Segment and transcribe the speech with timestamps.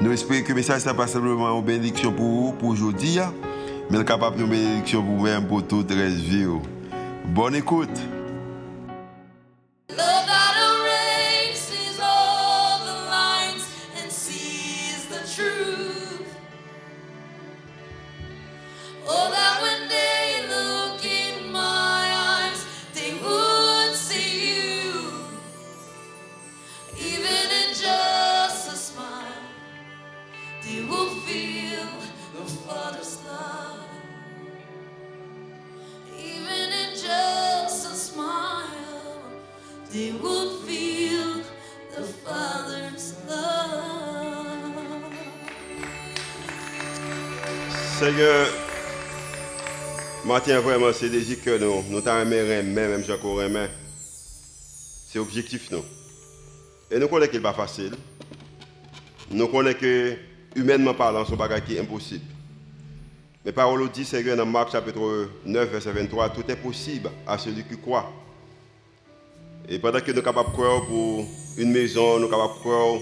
[0.00, 3.18] Nous espérons que le message n'est pas simplement une bénédiction pour vous, pour aujourd'hui,
[3.90, 6.46] mais capable de bénédiction pour vous-même, pour toute la vie.
[7.34, 8.00] Bonne écoute.
[50.46, 53.68] Vraiment, c'est des que nous, nous même Remen.
[55.10, 55.84] C'est objectif, nous.
[56.90, 57.94] Et nous connaissons qu'il n'est pas facile.
[59.30, 60.16] Nous connaissons que,
[60.56, 62.24] humainement parlant, ce bagage qui impossible.
[63.44, 67.64] Mais parole dit, Seigneur, dans Marc chapitre 9, verset 23, tout est possible à celui
[67.64, 68.10] qui croit.
[69.68, 71.26] Et pendant que nous sommes capables de croire pour
[71.56, 73.00] une maison, nous sommes capables de croire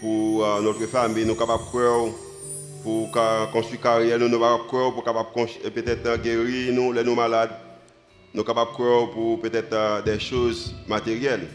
[0.00, 2.25] pour euh, notre famille, nous sommes capables de croire
[2.86, 3.10] pour
[3.52, 5.28] construire carrière, nous sommes capables pour capable
[5.74, 7.50] peut-être guérir nous, les nous malades.
[8.32, 11.48] Nous sommes capables de pour peut-être euh, des choses matérielles.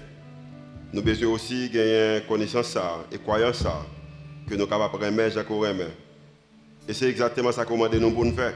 [0.92, 2.78] Nous avons besoin aussi gagner connaissance
[3.14, 3.64] et croyance
[4.46, 5.48] que nous sommes capables de remettre, Jacques.
[6.90, 8.56] Et c'est exactement ça que nous pour nous faire.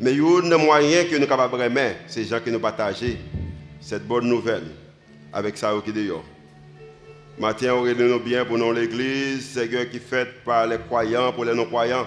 [0.00, 2.50] Mais il y a un moyen que nous sommes capables de remettre, c'est gens qui
[2.50, 3.18] nous partagent
[3.82, 4.68] cette bonne nouvelle
[5.34, 5.92] avec ça qui.
[7.36, 11.52] Matin, on nous bien pour nous l'église, Seigneur qui fait par les croyants, pour les
[11.52, 12.06] non-croyants.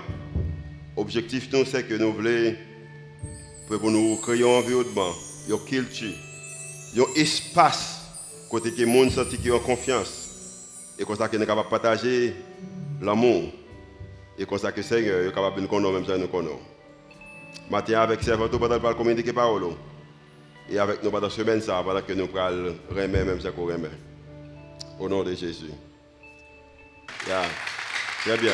[0.95, 2.55] L'objectif, c'est que nous voulons
[3.67, 5.11] pour nous créer un environnement,
[5.49, 6.13] une culture,
[6.95, 8.03] un espace
[8.49, 10.93] côté que les gens sentent ont confiance.
[10.97, 12.33] Et comme ça, qu'ils sont capables de partager
[13.01, 13.51] l'amour.
[14.39, 16.59] Et comme ça, que Seigneur est capable de nous connaître, même si nous connaissons.
[17.69, 19.73] Matin, avec servant, nous allons communiquer parole.
[20.69, 23.65] Et avec nous pendant la semaine, ça, pendant que nous allons remettre, même si nous
[23.65, 24.06] remet.
[25.00, 25.72] Au nom de Jésus.
[28.22, 28.53] Très bien.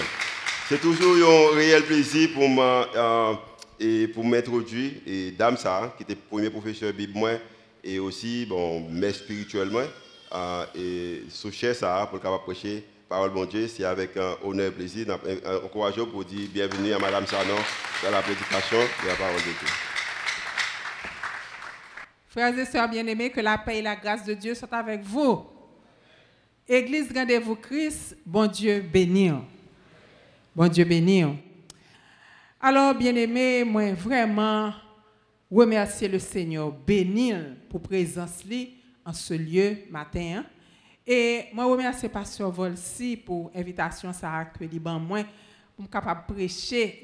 [0.68, 3.34] C'est toujours un réel plaisir pour moi euh,
[3.80, 7.40] et pour m'introduire et Dame ça qui était premier professeur Bible
[7.84, 9.86] et aussi bon mais spirituellement
[10.34, 14.72] euh, et sous ça pour capable prêcher parole bon Dieu c'est avec un honneur et
[14.72, 15.08] plaisir
[15.64, 17.58] encourageant pour dire bienvenue à madame Sanon
[18.04, 19.68] dans la prédication de la parole de Dieu.
[22.30, 25.53] Frères et sœurs bien-aimés, que la paix et la grâce de Dieu soient avec vous.
[26.68, 29.32] Église Rendez-vous Christ, bon Dieu béni.
[30.56, 31.26] Bon Dieu béni.
[32.62, 34.72] Alors, bien-aimé, moi vraiment
[35.52, 40.46] remercier le Seigneur, bénir pour présence li en ce lieu matin.
[41.06, 45.26] Et moi remercier Pasteur Volsi pour l'invitation ça que ban moi
[45.76, 47.04] pour capable prêcher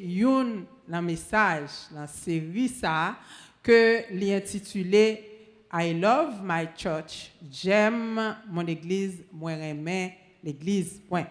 [0.89, 3.17] un message dans série ça
[3.61, 5.28] que l'intitulé
[5.71, 7.31] I love my church.
[7.51, 10.11] J'aime mon église, moi j'aime
[10.43, 11.01] l'église.
[11.07, 11.27] Point.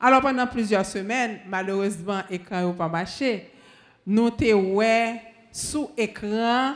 [0.00, 3.50] Alors pendant plusieurs semaines, malheureusement, l'écran n'a pas marché.
[4.06, 4.30] Nous
[4.74, 5.22] ouais
[5.52, 6.74] sous écran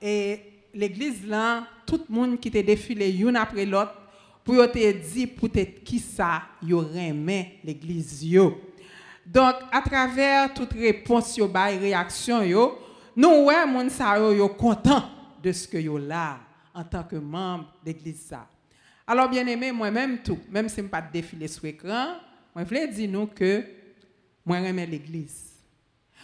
[0.00, 0.40] et
[0.72, 3.94] l'église là, tout le monde qui était défilé une après l'autre
[4.44, 6.42] pour te dire peut-être qui ça
[6.96, 8.24] aimé l'église.
[9.24, 12.78] Donc à travers toute réponse yo réaction yo,
[13.16, 15.02] nous ouais moun sa yo, yo content
[15.42, 16.40] de ce que yo là
[16.74, 18.34] en tant que membre d'église.
[19.06, 22.16] Alors bien aimé, moi-même tout, même si je pas défiler sur l'écran,
[22.54, 23.64] moi je voulais dire nous que
[24.44, 25.52] moi j'aime l'église.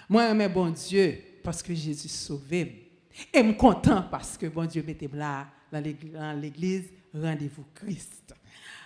[0.08, 2.90] Moi j'aime bon Dieu parce que Jésus sauvé.
[3.32, 8.34] Et suis content parce que bon Dieu m'était là dans l'église rendez-vous Christ.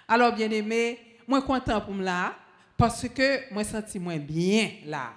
[0.09, 2.37] Alors bien aimé, moi content pour me là
[2.77, 5.15] parce que moi senti moins bien là.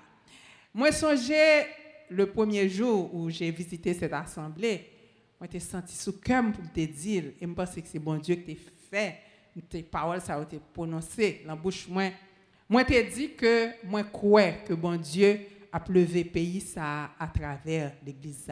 [0.73, 1.65] Moi songé
[2.09, 4.89] le premier jour où j'ai visité cette assemblée,
[5.39, 8.35] moi t'ai senti sous cœur pour te dire et je pense que c'est bon Dieu
[8.35, 9.15] qui t'a fait.
[9.69, 11.87] Tes paroles ça a été prononcé la bouche.
[11.87, 12.11] Moi
[12.69, 15.39] moi t'ai dit que moi crois que bon Dieu
[15.71, 18.51] a pleuvé pays à travers l'église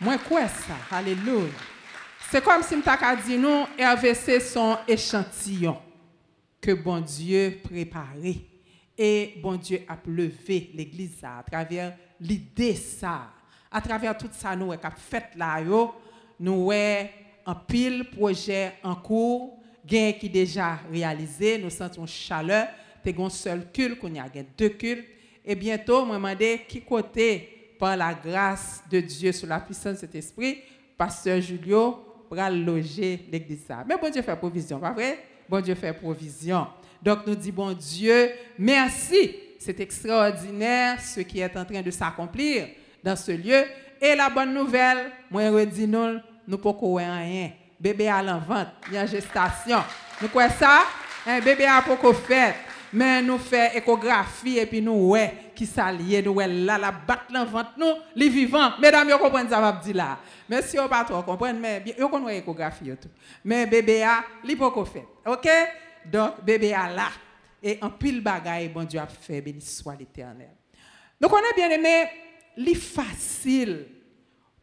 [0.00, 0.76] moi crois ça.
[0.92, 1.48] Alléluia.
[2.30, 5.76] C'est comme si m't'a dit nous RVC son échantillon
[6.60, 8.46] que bon Dieu préparé.
[8.96, 13.32] Et bon Dieu a levé l'église à travers l'idée ça.
[13.70, 15.60] À travers tout ça, nous avons fait là,
[16.40, 17.08] nous avons
[17.46, 22.68] un pile projet en cours, gain qui déjà réalisé, nous sentons chaleur,
[23.02, 24.26] t'es un seul culte, qu'on y a
[24.56, 25.06] deux cultes.
[25.44, 29.98] Et bientôt, moi, demandé qui côté, par la grâce de Dieu, sous la puissance de
[30.00, 30.58] cet esprit,
[30.96, 33.64] pasteur Julio pour loger l'église.
[33.86, 35.18] Mais bon Dieu fait provision, pas vrai?
[35.48, 36.66] Bon Dieu fait provision.
[37.00, 39.36] Donc nous disons, bon Dieu, merci.
[39.58, 42.68] C'est extraordinaire ce qui est en train de s'accomplir
[43.02, 43.64] dans ce lieu.
[44.00, 47.50] Et la bonne nouvelle, moi, je dis nous, nous pouvons rien.
[47.80, 49.78] Bébé à l'envente, il y a gestation.
[50.20, 50.80] Nous quoi ça?
[51.26, 52.54] Un bébé a pas fait.
[52.92, 57.30] Mais nous faisons échographie et puis nous, ouais, qui s'allie, nous, ouais, là, la batte
[57.30, 58.72] l'envente, nous, les vivants.
[58.80, 60.18] Mesdames, vous comprenez ça, va là.
[60.48, 63.10] Mais si vous pas trop comprendre, mais vous connaissez l'échographie tout.
[63.44, 65.06] Mais bébé a, il pas fait.
[65.26, 65.48] OK?
[66.06, 67.08] Donc, bébé a là.
[67.62, 70.50] Et en pile bagaille, bon Dieu a fait, béni soit l'éternel.
[71.20, 72.08] Donc, on a bien aimé,
[72.58, 73.86] li facile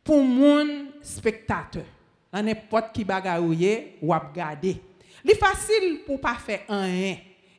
[0.03, 1.85] pour mon spectateur,
[2.33, 4.81] n'importe qui bagaille ou a regarder.
[5.23, 7.17] Li facile pour pas faire rien.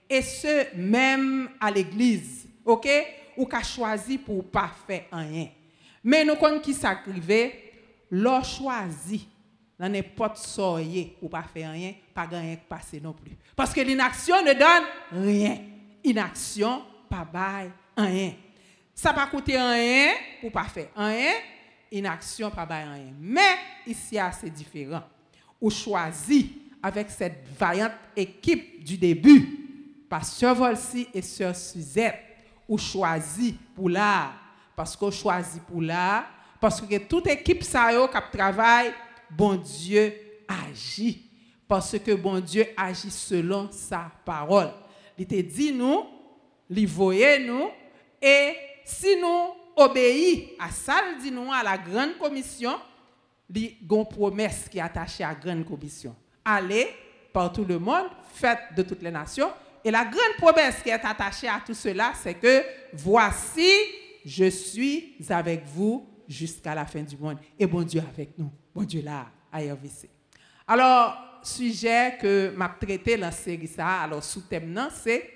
[0.09, 2.47] Et ce, même à l'église.
[2.65, 2.89] OK?
[3.37, 5.49] Ou qu'a choisi pour pas faire rien.
[6.05, 7.73] Mais nous connaissons qui s'acrivait,
[8.11, 9.27] l'on choisi
[9.79, 13.33] dans n'importe soyez ou pas faire rien, pas gagner passer non plus.
[13.55, 15.59] Parce que l'inaction ne donne rien.
[16.05, 18.33] Inaction, pas bail, rien.
[18.99, 21.35] Ça va coûter rien pour pas faire rien.
[21.93, 23.13] Inaction, pas rien.
[23.21, 23.57] Mais
[23.87, 25.03] ici, c'est différent.
[25.61, 32.19] Ou choisi avec cette vaillante équipe du début, Pasteur Volsi et Sœur Suzette,
[32.67, 34.33] ou choisi pour là.
[34.75, 36.27] Parce qu'on choisit pour là.
[36.59, 38.95] Parce que toute équipe ça qui travaille
[39.31, 40.15] bon Dieu
[40.49, 41.23] agit.
[41.69, 44.73] Parce que bon Dieu agit selon sa parole.
[45.19, 46.05] Il te dit nous,
[46.71, 47.69] il voyait nous,
[48.23, 48.55] et
[48.87, 52.77] si nous obéissons à ça, dit nous, à la grande commission,
[53.53, 56.15] il y a promesse qui est attachée à la grande commission.
[56.45, 56.89] Allez
[57.33, 59.51] par tout le monde, faites de toutes les nations.
[59.85, 62.63] Et la grande promesse qui est attachée à tout cela, c'est que
[62.93, 63.71] voici,
[64.25, 67.39] je suis avec vous jusqu'à la fin du monde.
[67.59, 68.51] Et bon Dieu avec nous.
[68.73, 70.09] Bon Dieu là, à RVC.
[70.69, 75.36] Alors, sujet que m'a traité dans la série alors sous-thème c'est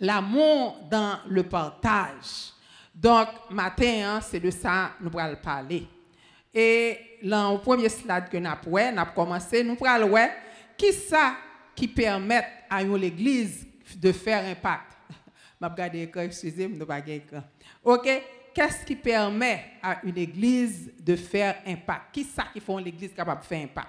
[0.00, 2.52] l'amour dans le partage.
[2.94, 5.86] Donc, matin, hein, c'est de ça nous allons parler.
[6.52, 10.28] Et dans le premier slide que nous avons commencé, nous allons voir
[10.76, 11.36] qui ça
[11.74, 13.66] qui permet à l'église
[13.96, 14.92] de faire impact.
[15.60, 17.00] Je vais regarder excusez-moi, pas
[17.84, 18.08] OK?
[18.54, 23.40] qu'est-ce qui permet à une église de faire impact Qui ça qui font l'église capable
[23.40, 23.88] de faire impact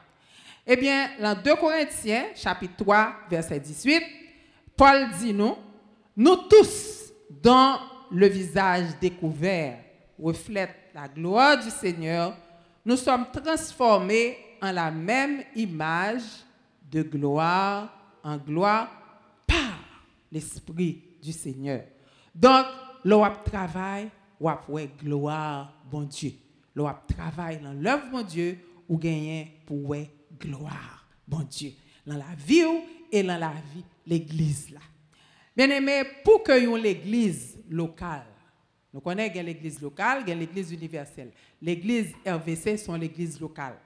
[0.66, 4.04] Eh bien, dans 2 Corinthiens, chapitre 3, verset 18,
[4.78, 5.56] Paul dit nous,
[6.16, 7.78] nous tous, dont
[8.12, 9.80] le visage découvert
[10.20, 12.36] reflète la gloire du Seigneur,
[12.86, 16.24] nous sommes transformés en la même image
[16.92, 17.90] de gloire
[18.24, 18.90] en gloire
[19.48, 19.80] par
[20.32, 21.84] l'Esprit du Seigneur.
[22.34, 22.66] Donc,
[23.04, 24.10] le travail
[24.40, 26.34] ou après gloire, bon Dieu.
[26.76, 29.96] L'on travaille dans l'œuvre, bon Dieu, ou gagner pour
[30.40, 31.72] gloire, bon Dieu.
[32.06, 32.64] Dans la vie
[33.12, 34.80] et dans la vie, l'église là.
[35.56, 38.26] Bien aimé, pour que ait l'église locale,
[38.94, 41.32] nous connaissons l'église locale, l'église universelle.
[41.62, 43.78] L'église RVC sont l'église locale.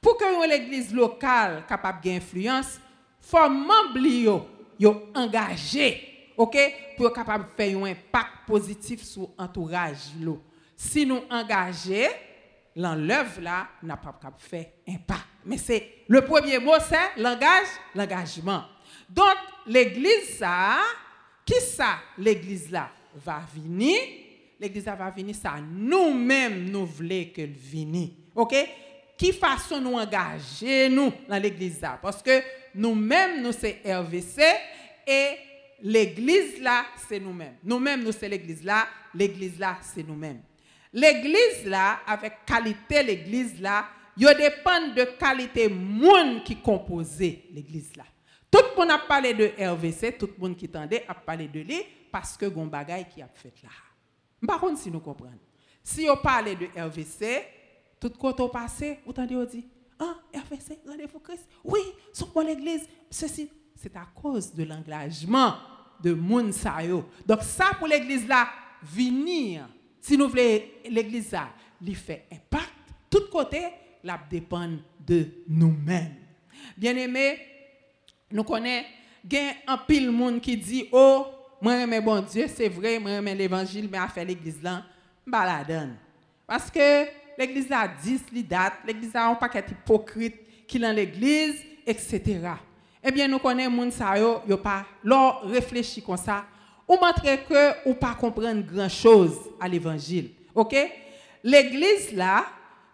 [0.00, 2.78] Pour que l'église locale capable d'influence,
[3.22, 4.46] il faut membres
[4.78, 6.56] yo engagé OK?
[6.96, 9.98] Pour capable de faire un impact positif sur l'entourage
[10.74, 11.20] Si nous
[12.76, 15.26] dans l'œuvre là, n'a pas capable faire impact.
[15.44, 18.64] Mais c'est le premier mot c'est l'engage, l'engagement.
[19.08, 20.78] Donc l'église ça
[21.44, 23.98] qui ça l'église là va venir?
[24.58, 28.10] L'église va venir ça nous-mêmes nous voulons qu'elle vienne.
[28.34, 28.54] OK?
[29.16, 31.98] Qui façon nous engager nous dans l'église là?
[32.00, 32.42] Parce que
[32.74, 34.42] nous-mêmes nous c'est RVC
[35.06, 35.36] et
[35.82, 37.56] l'église là, c'est nous-mêmes.
[37.64, 38.86] Nous-mêmes, nous, c'est l'église là.
[39.14, 40.42] L'église là, c'est nous-mêmes.
[40.92, 48.04] L'église là, avec qualité l'église là, il dépend de qualité monde qui compose l'église là.
[48.50, 51.60] Tout le monde a parlé de RVC, tout le monde qui tendait a parlé de
[51.60, 53.70] lui parce que gon bagay qui a fait là.
[54.46, 55.38] Par si nous comprenons.
[55.82, 57.44] Si on parle de RVC,
[58.00, 59.66] tout côté passé, vous tendez on dit,
[59.98, 61.48] ah, RVC, rendez-vous Christ.
[61.62, 61.80] Oui,
[62.12, 65.54] sur l'église, ceci, c'est à cause de l'engagement
[66.02, 66.50] de moun
[67.26, 68.48] Donc ça pour l'église là
[68.82, 69.68] venir
[70.00, 72.72] si nous voulons l'église là lui fait impact
[73.10, 73.62] tout côté
[74.02, 74.68] la dépend
[75.06, 76.14] de nous-mêmes.
[76.76, 77.38] Bien-aimé,
[78.30, 78.86] nous connaissons
[79.66, 81.26] un pile monde qui dit oh
[81.60, 84.82] moi j'aime bon Dieu, c'est vrai, moi j'aime l'évangile, mais à faire l'église là,
[85.26, 85.64] la.
[86.46, 87.06] Parce que
[87.36, 92.40] l'église là 10 li date, l'église là un paquet hypocrite qui dans l'église, etc.
[93.02, 96.44] Eh bien, nous connaissons moun sa yo, yo pas, comme ça,
[96.88, 100.30] ou montre que ou pas comprendre grand chose à l'évangile.
[100.54, 100.74] OK?
[101.42, 102.46] L'église là,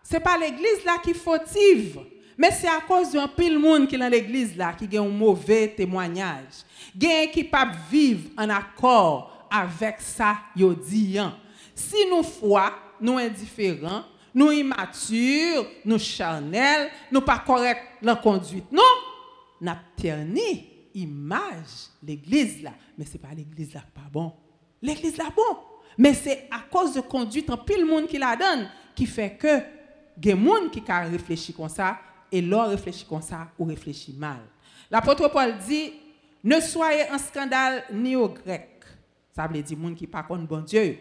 [0.02, 2.00] c'est pas l'église là qui fautive.
[2.38, 5.08] Mais c'est à cause d'un pile monde qui est dans l'église là qui a un
[5.08, 6.64] mauvais témoignage.
[6.98, 11.18] Gen qui pas vivre en accord avec ça yo dit.
[11.18, 11.34] hein.
[11.74, 18.70] Si nous foi, nous indifférents, nous immatures, nous charnels, nous pas correct dans conduite.
[18.70, 18.82] Non,
[19.60, 24.32] n'a terni image l'église là, mais c'est pas l'église là pas bon.
[24.82, 25.58] L'église là bon,
[25.96, 29.60] mais c'est à cause de conduite en pile monde qui la donne qui fait que
[30.22, 31.98] gen monde qui a réfléchi comme ça
[32.30, 34.40] et l'or réfléchit comme ça ou réfléchit mal.
[34.90, 35.92] L'apôtre Paul dit
[36.44, 38.84] ne soyez un scandale ni aux Grecs.
[39.34, 40.96] Ça veut dire monde qui pas contre bon Dieu,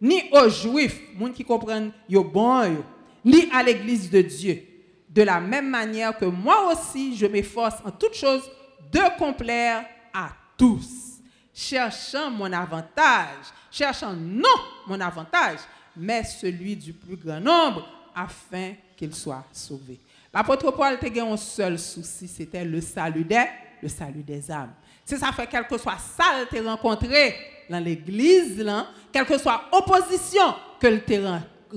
[0.00, 2.84] ni aux Juifs, monde qui comprennent yo bon
[3.24, 4.62] ni à l'église de Dieu.
[5.08, 8.50] De la même manière que moi aussi, je m'efforce en toutes choses
[8.92, 11.20] de complaire à tous,
[11.54, 14.48] cherchant mon avantage, cherchant non
[14.86, 15.60] mon avantage,
[15.96, 19.98] mais celui du plus grand nombre, afin qu'il soit sauvé.
[20.32, 23.44] L'apôtre Paul était un seul souci, c'était le salut des,
[23.82, 24.72] le salut des âmes.
[25.04, 27.34] Si ça fait quel que soit ça que rencontré
[27.68, 28.64] dans l'église,
[29.12, 31.18] quelle que soit opposition que tu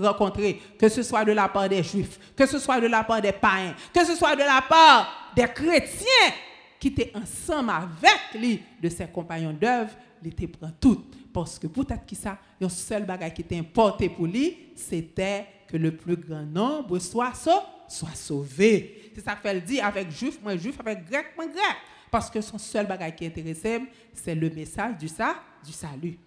[0.02, 3.22] rencontré, que ce soit de la part des juifs, que ce soit de la part
[3.22, 6.34] des païens, que ce soit de la part des chrétiens
[6.80, 9.92] qui étaient ensemble avec lui, de ses compagnons d'œuvre,
[10.24, 11.06] il te prend tout.
[11.34, 15.78] Parce que peut-être que ça, le seul bagage qui était importé pour lui, c'était que
[15.78, 17.52] le plus grand nombre soit, sau-
[17.88, 19.12] soit sauvé.
[19.16, 21.76] C'est ça qu'elle dit avec juif, moi juif, avec grec, moi grec.
[22.12, 23.82] Parce que son seul bagage qui intéressait,
[24.14, 26.18] c'est le message du, sa- du salut.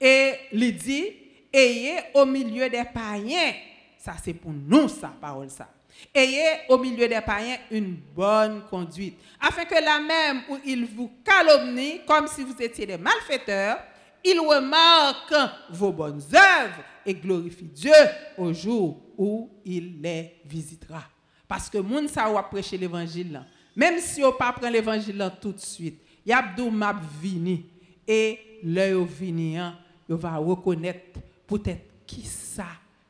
[0.00, 1.06] Et il dit,
[1.52, 3.52] ayez au milieu des païens,
[3.98, 5.68] ça c'est pour nous, ça, parole ça.
[6.14, 11.10] Ayez au milieu des païens une bonne conduite, afin que la même où ils vous
[11.24, 13.78] calomnient comme si vous étiez des malfaiteurs,
[14.24, 17.92] ils remarquent vos bonnes œuvres et glorifient Dieu
[18.38, 21.02] au jour où il les visitera.
[21.46, 23.44] Parce que moun sa ou a prêché l'évangile
[23.76, 27.66] même si on pas prend l'évangile tout de suite, y a dou map vini
[28.06, 29.76] et l'œil vini hein,
[30.08, 32.66] yo va reconnaître peut-être qui ça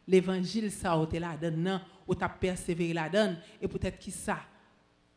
[0.09, 4.39] l'évangile ça ou la donne non, ou t'a persévéré la donne et peut-être qui ça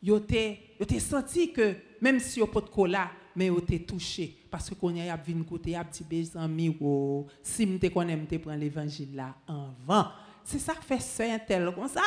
[0.02, 4.37] yo te yo te senti que même si yo pas de cola mais yo touché
[4.50, 8.16] parce que qu'on y a vinn côté a petit bés ami ou si m'te connais
[8.16, 10.06] m'te prend l'évangile là en vent
[10.44, 12.02] c'est ça fait saint tel comme ça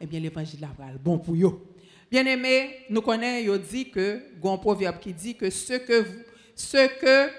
[0.00, 1.66] eh bien l'évangile là va bon pour yo
[2.10, 6.22] bien aimé nous connaissons yo dit que un proverbe qui dit que ce que vous
[6.54, 7.30] ce que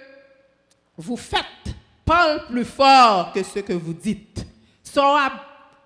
[0.98, 1.76] vous faites
[2.08, 4.46] parle plus fort que ce que vous dites.
[4.82, 5.18] Son,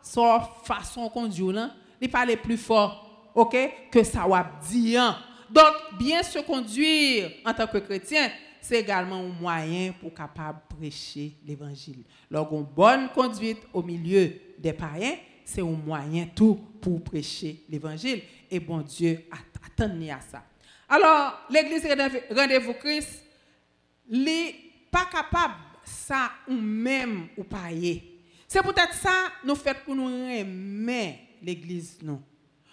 [0.01, 3.57] son façon conduire, là, il parle plus fort, ok,
[3.91, 5.27] que ça va dire.
[5.51, 8.29] Donc, bien se conduire en tant que chrétien,
[8.61, 12.03] c'est également un moyen pour capable prêcher l'évangile.
[12.31, 18.21] Une bonne conduite au milieu des païens, c'est un moyen tout pour prêcher l'évangile.
[18.49, 20.43] Et bon Dieu attend à ça.
[20.87, 21.87] Alors, l'église
[22.29, 23.23] Rendez-vous Christ,
[24.09, 24.53] li
[24.89, 28.19] pas capable ça ou même ou payer.
[28.47, 32.21] C'est peut-être ça nous fait pour nous aimer l'église nous.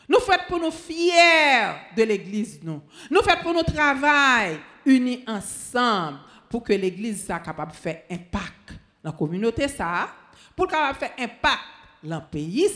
[0.09, 2.81] Nous fait pour nous fiers de l'église nous.
[3.11, 8.71] Nous fait pour nous travail unis ensemble pour que l'église soit capable de faire impact
[9.03, 10.09] dans la communauté ça,
[10.57, 11.61] pour capable faire impact
[12.03, 12.67] dans le pays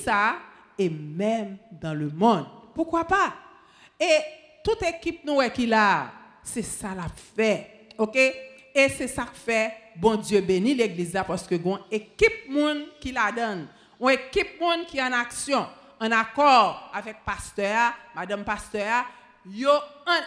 [0.79, 2.47] et même dans le monde.
[2.75, 3.35] Pourquoi pas?
[3.99, 4.19] Et
[4.63, 6.11] toute équipe nous qui là,
[6.43, 7.89] c'est ça la fait.
[7.97, 8.17] OK?
[8.75, 13.13] Et c'est ça que fait bon Dieu bénit l'église parce que une équipe monde qui
[13.13, 13.69] la donne,
[14.01, 15.67] une équipe monde qui est en action,
[16.03, 19.05] en accord avec pasteur, madame pasteur,
[19.47, 19.71] yo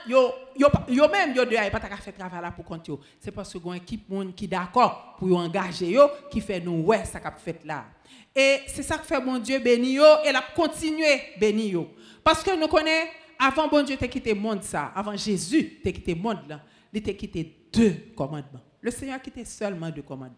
[0.08, 2.90] yo yo yo même yo de pas ta faire travail là pour compte.
[3.20, 7.04] C'est parce que une équipe monde qui d'accord pour engager yo qui fait nous ouais
[7.04, 7.86] ça qu'a fait là.
[8.34, 11.76] Et c'est ça que fait bon Dieu béni et la continuer béni.
[12.24, 16.16] Parce que nous connaissons avant bon Dieu t'a quitté monde ça, avant Jésus t'a quitté
[16.16, 16.62] monde là,
[16.94, 18.62] il t'a quitté deux commandements.
[18.80, 20.38] Le Seigneur a quitté seulement deux commandements.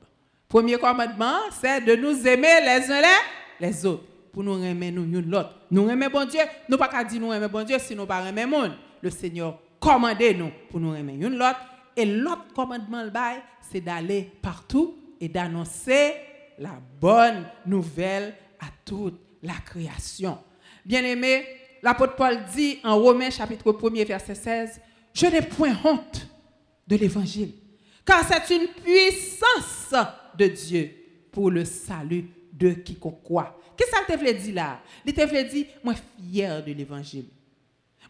[0.50, 3.02] Premier commandement, c'est de nous aimer les uns
[3.60, 4.17] les autres.
[4.38, 5.62] Pour nous aimer nous une l'autre.
[5.72, 8.46] Nous aimer bon Dieu, nous pas dire nous aimer bon Dieu si nous pas aimer
[8.46, 8.74] monde.
[9.02, 11.60] Le Seigneur commandé nous pour nous aimer une l'autre.
[11.96, 16.14] Et l'autre commandement le bail, c'est d'aller partout et d'annoncer
[16.60, 20.38] la bonne nouvelle à toute la création.
[20.86, 21.44] Bien-aimé,
[21.82, 24.82] l'apôtre Paul dit en Romains chapitre 1er verset 16,
[25.16, 26.28] je n'ai point honte
[26.86, 27.54] de l'évangile,
[28.06, 29.96] car c'est une puissance
[30.38, 30.92] de Dieu
[31.32, 33.57] pour le salut de quiconque croit.
[33.78, 34.82] Qu'est-ce que te dire là?
[35.06, 37.26] Il te veut dire, moi fier de l'évangile.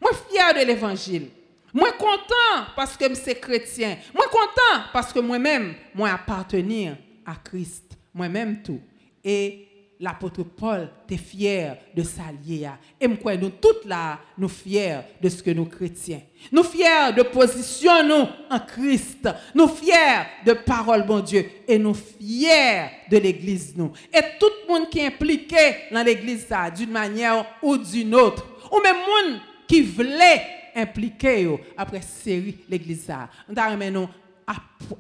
[0.02, 1.30] Moi fier de l'évangile.
[1.74, 3.98] Moi content parce que je suis chrétien.
[4.14, 6.96] Moi content parce que moi-même, moi appartenir
[7.26, 7.98] à Christ.
[8.14, 8.82] Moi-même tout.
[9.24, 9.67] Et
[10.00, 12.70] l'apôtre Paul était fier de s'allier.
[13.00, 16.22] Et moi, nous toutes là, nous fiers de ce que nous chrétiens.
[16.52, 19.28] Nous fiers de position nous en Christ.
[19.56, 21.50] Nous fiers de parole, bon Dieu.
[21.68, 23.92] Et nous fiers de l'église, nous.
[24.14, 25.58] Et tout le monde qui est impliqué
[25.92, 28.46] dans l'église, d'une manière ou d'une autre.
[28.72, 30.42] Ou même monde qui voulait
[30.76, 33.12] impliquer après série l'église.
[33.50, 34.10] Nous nous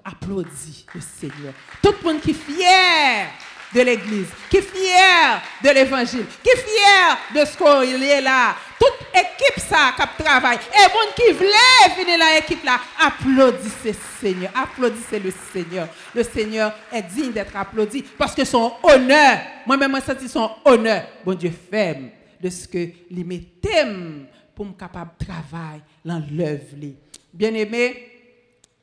[0.04, 1.54] applaudit le Seigneur.
[1.82, 3.28] Tout le monde qui est fier
[3.74, 8.56] de l'Église, qui est fier de l'Évangile, qui est fier de ce qu'il est là.
[8.80, 10.58] Toute équipe ça qui travaille.
[10.58, 15.88] Et bon qui voulait venir dans l'équipe là, applaudissez Seigneur, applaudissez le Seigneur.
[16.14, 21.04] Le Seigneur est digne d'être applaudi parce que son honneur, moi-même, moi senti son honneur,
[21.26, 22.10] bon Dieu ferme
[22.40, 23.86] de ce que lui mettait
[24.56, 26.76] pour me capable de travailler dans l'œuvre.
[27.34, 28.12] Bien aimé,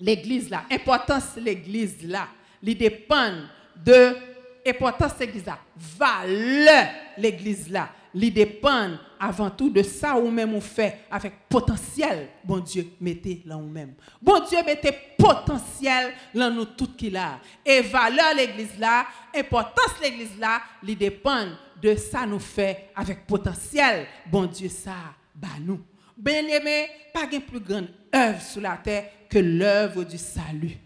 [0.00, 2.28] l'église là, importance l'église là,
[2.62, 3.32] il dépend
[3.76, 4.16] de
[4.66, 10.60] importance l'église là, valeur l'église là, il dépend avant tout de ça ou même on
[10.60, 13.94] fait avec potentiel, bon Dieu, mettez là ou même.
[14.22, 17.40] Bon Dieu, mettez potentiel dans nous tout qu'il a.
[17.64, 21.46] Et valeur l'église là, importance l'église là, il dépend
[21.82, 24.92] de ça nous fait avec potentiel, bon Dieu, ça,
[25.34, 25.80] bah nous.
[26.16, 30.78] Bien aimé, pas de plus grande œuvre sur la terre que l'œuvre du salut.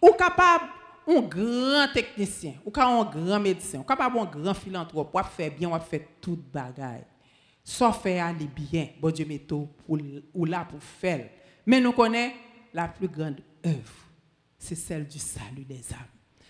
[0.00, 0.66] Ou capable
[1.08, 5.70] un grand technicien, ou un grand médecin, ou capable un grand philanthrope, ou faire bien,
[5.70, 7.04] ou faire toute bagaille.
[7.64, 9.46] Soit faire aller bien, bon Dieu met
[10.34, 11.28] ou là pour faire.
[11.66, 12.34] Mais nous connaissons
[12.72, 14.08] la plus grande œuvre,
[14.58, 15.98] c'est celle du salut des âmes.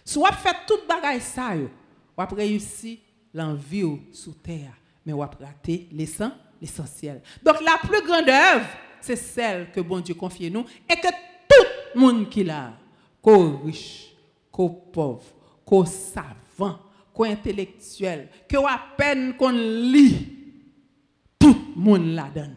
[0.04, 1.68] Soit fait toute bagaille ça, ou
[2.20, 2.98] après réussir
[3.34, 4.73] l'envie sous terre,
[5.04, 7.23] mais après rater l'essentiel.
[7.42, 8.66] Donc la plus grande œuvre,
[9.00, 12.73] c'est celle que bon Dieu confie nous et que tout le monde qui l'a,
[13.23, 14.14] qu'au riche,
[14.58, 15.23] qu'au pauvre,
[15.64, 16.80] qu'au savant,
[17.14, 20.26] qu'au intellectuel, qu'au à peine qu'on lit,
[21.38, 22.56] tout le monde la donne.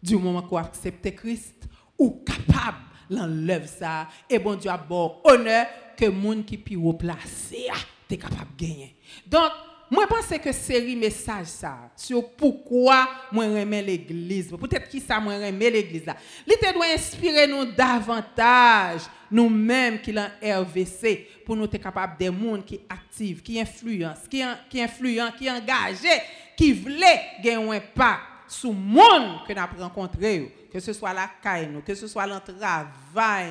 [0.00, 2.78] Du moment qu'on accepte Christ, ou capable
[3.10, 7.66] l'enlève ça, et bon Dieu a bon honneur que le monde qui est haut placé,
[7.72, 8.94] ah, est capable de gagner.
[9.26, 9.50] Donc,
[9.90, 14.48] moi, je pense que série message ça sur pourquoi moi j'aime l'église.
[14.50, 16.14] Peut-être qui ça moi j'aime l'église là.
[16.46, 22.64] Il doit inspirer nous davantage nous-mêmes qui l'en RVC pour nous être capables des monde
[22.64, 26.22] qui actifs, qui influencent, qui qui influent, qui engagés,
[26.56, 31.12] qui voulaient gagner un impact sur le monde que nous avons rencontré, que ce soit
[31.12, 33.48] la caille, que ce soit le travail,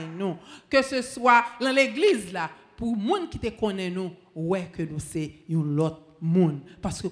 [0.69, 4.99] que ce soit l'église là, pour le monde qui te connaît nous, ouais que nous
[4.99, 6.62] c'est une autre monde.
[6.81, 7.07] Parce que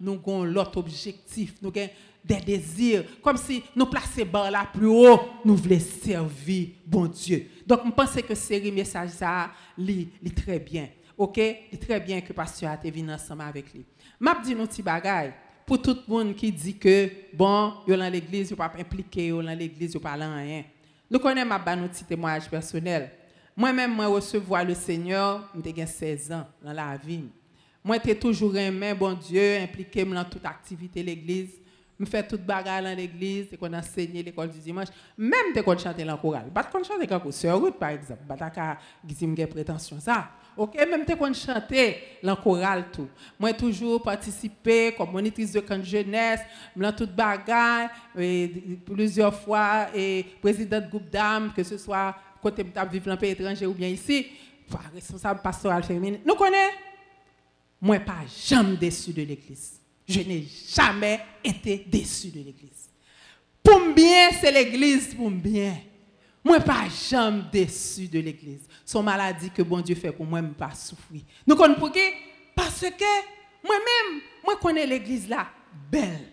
[0.00, 1.90] nous avons l'autre objectif, nous avons
[2.28, 7.48] des désirs, comme si nous plaçons bar là plus haut, nous voulons servir bon Dieu.
[7.66, 10.88] Donc, je pense que série message ça, lit très bien.
[11.16, 11.36] OK?
[11.36, 13.84] Lit très bien que pasteur a été venu ensemble avec lui.
[14.20, 15.32] M'a dit nous petit bagaille
[15.64, 19.42] pour tout le monde qui dit que bon, yo dans l'église, yo pas impliqué, yo
[19.42, 20.64] dans l'église, yo pas rien.
[21.10, 23.10] Nous connaissons ma nos petit témoignage personnel.
[23.56, 27.24] Moi-même, moi recevoir le Seigneur, j'ai 16 ans dans la vie.
[27.82, 31.54] Moi, j'ai toujours aimé, bon Dieu, impliqué dans toute activité de l'église.
[31.98, 34.88] Je fais toute bagarre dans l'église, qu'on enseigne l'école du dimanche.
[35.16, 36.50] Même dès qu'on chante dans chorale.
[36.54, 38.22] Pas qu'on chante quand sur route, par exemple.
[38.28, 40.28] Pas qu'à dire prétention ça.
[40.56, 41.74] OK, même dès qu'on chante
[42.22, 43.08] dans chorale tout.
[43.38, 46.40] Moi, toujours participé comme monitrice de camp jeunesse,
[46.76, 47.90] dans toute bagarre,
[48.84, 53.32] plusieurs fois, et président de groupe d'âmes, que ce soit côté de vivre dans pays
[53.32, 54.26] étranger ou bien ici,
[54.94, 56.18] responsable pastoral féminin.
[56.24, 56.76] Nous connaissons
[57.80, 59.77] moi, pas jamais déçu de l'église.
[60.08, 62.88] Je n'ai jamais été déçu de l'église.
[63.62, 65.76] Pour bien, c'est l'église pour bien.
[66.42, 68.66] Moi, pas jamais déçu de l'église.
[68.86, 71.20] Son maladie que bon Dieu fait pour moi, je pas souffrir.
[71.46, 72.00] Nous pourquoi?
[72.54, 75.46] Parce que moi-même, moi connais l'église là
[75.90, 76.32] belle.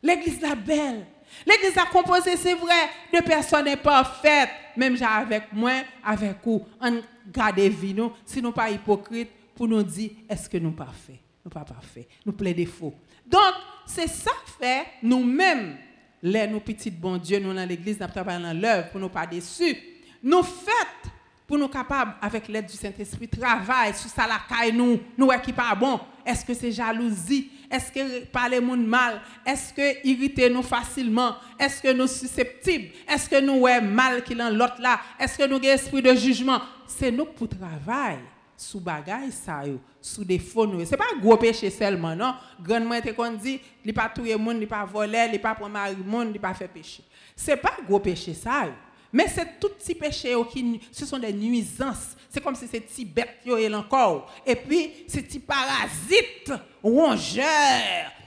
[0.00, 1.06] L'église là belle.
[1.44, 4.50] L'église a composé, c'est vrai, de personnes imparfaites.
[4.76, 6.64] Même avec moi, avec vous.
[6.80, 7.02] On
[7.32, 11.23] garde vie, nous, si nous pas hypocrites pour nous dire est-ce que nous pas parfaits
[11.44, 12.94] Nous pas parfaits, nous plein défauts.
[13.26, 13.54] Donc,
[13.86, 15.76] c'est ça fait nous-mêmes,
[16.22, 19.26] les nous petits bon Dieu, nous dans l'église, nous travaillons dans l'œuvre pour nous pas
[19.26, 19.76] déçus.
[20.22, 21.12] Nous faites
[21.46, 25.52] pour nous capables, avec l'aide du Saint-Esprit, travailler sur ça la caille nous, nous qui
[25.52, 26.00] pas bon.
[26.24, 27.50] Est-ce que c'est jalousie?
[27.70, 29.20] Est-ce que parler monde mal?
[29.44, 31.34] Est-ce que irriter nous facilement?
[31.58, 32.88] Est-ce que nous susceptibles?
[33.06, 34.98] Est-ce que nous ouais mal qui l'autre là?
[35.20, 36.62] Est-ce que nous avons esprit de jugement?
[36.86, 38.20] C'est nous pour travailler
[38.56, 40.84] sous bagaille ça yo, sous défaut nous.
[40.84, 42.34] C'est pas gros péché seulement non.
[42.62, 45.96] Grand moi qu'on dit, il pas tuer monde, il pas voler, il pas prendre mari
[46.04, 47.02] monde, il pas faire péché.
[47.36, 48.72] C'est pas gros péché ça yo.
[49.12, 52.16] Mais c'est tout petit péché qui ce sont des nuisances.
[52.28, 54.32] C'est comme si c'est petit bête yo et encore.
[54.44, 57.44] Et puis c'est petit parasite rongeur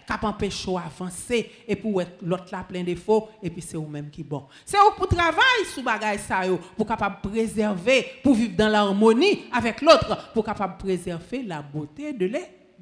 [0.07, 4.09] qui empêche avancer et pour l'autre là plein de défauts et puis c'est vous même
[4.09, 4.45] qui bon.
[4.65, 6.41] C'est pour travailler sous bagaille ça
[6.75, 12.25] pour capable préserver pour vivre dans l'harmonie avec l'autre pour capable préserver la beauté de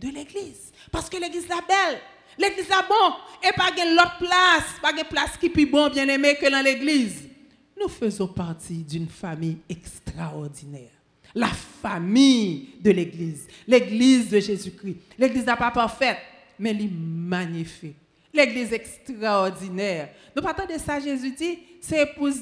[0.09, 1.99] l'église parce que l'église est belle.
[2.37, 3.15] L'église est bon
[3.47, 7.29] et pas l'autre place, pas de place qui plus bon bien aimé que dans l'église
[7.79, 10.91] nous faisons partie d'une famille extraordinaire.
[11.33, 14.97] La famille de l'Église, l'Église de Jésus-Christ.
[15.17, 16.17] L'Église n'est pas parfaite,
[16.59, 17.95] mais elle est magnifique.
[18.33, 20.09] L'Église extraordinaire.
[20.35, 22.41] Nous partons de ça, Jésus dit, c'est épouse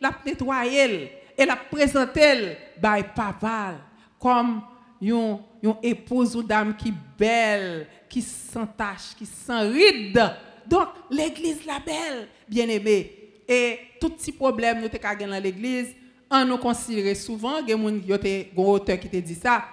[0.00, 3.74] la nettoyer et la présenter by papa
[4.18, 4.62] comme
[5.00, 5.38] une,
[5.82, 10.20] épouse ou dame qui belle, qui sans tache, qui sans ride.
[10.66, 13.12] Donc, l'église la belle, bien aimée.
[13.48, 15.94] Et tout petit problème nous avons dans l'église,
[16.30, 19.64] on nous considère souvent, il y a un auteur qui te dit ça,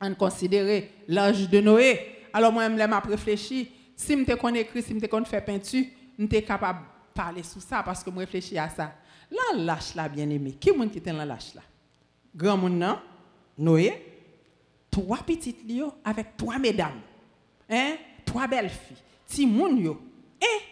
[0.00, 2.13] on considère l'âge de Noé.
[2.36, 5.84] Alors moi, je m'a réfléchi, si je connais écrit, si je connais faire peinture,
[6.18, 8.92] je suis capable de parler sur ça parce que je réfléchis à ça.
[9.30, 10.56] Là, lâche là, bien aimé.
[10.58, 11.62] Qui est-ce qui était dans lâche là?
[12.34, 12.98] Grand monde, non?
[13.56, 14.02] Noé,
[14.90, 17.00] trois petites lios avec trois mesdames.
[17.70, 17.94] Hein?
[18.24, 18.96] Trois belles filles.
[19.28, 20.00] Ti moun yo.
[20.42, 20.62] Eh,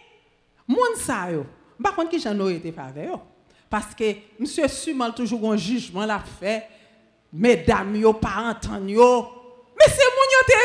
[0.66, 1.46] moun sa yo.
[1.81, 3.20] Par contre, qui j'en ai été faveur.
[3.70, 4.05] Parce que
[4.37, 6.66] monsieur Sumal toujours un jugement l'a fait.
[7.33, 9.41] Mesdames, yo, parents, yo.
[9.78, 10.22] Mais c'est mon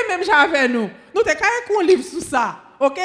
[0.09, 0.89] même j'avais nous.
[1.13, 2.61] Nous t'es qu'on livre sur ça.
[2.79, 2.99] OK?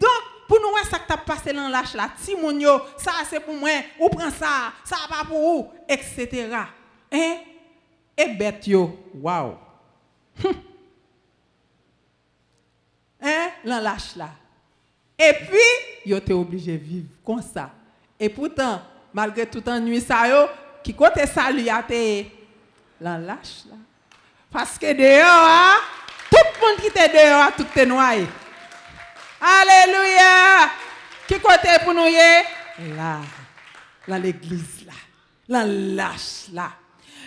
[0.00, 2.58] Donc, pour nous, ça que t'as passé dans l'âge là, ti mon
[2.96, 6.48] ça c'est pour moi, ou prend ça, ça pas pour vous, etc.
[7.10, 7.36] Hein?
[8.16, 9.56] Et bête yo, wow.
[13.22, 13.50] hein?
[13.64, 14.30] Dans l'âge là.
[15.18, 17.70] Et puis, yo t'es obligé de vivre comme ça.
[18.18, 18.82] Et pourtant,
[19.14, 20.48] malgré tout ennui ça yo,
[20.82, 22.24] qui côté salut a te
[23.00, 23.76] la lâche là.
[24.52, 25.76] Parce que dehors, hein,
[26.30, 28.26] tout le monde qui était dehors, tout est noyé.
[29.40, 30.70] Alléluia.
[31.26, 32.02] Qui côté pour nous
[32.94, 33.20] Là,
[34.06, 34.92] dans l'église là,
[35.48, 36.72] la lâche là.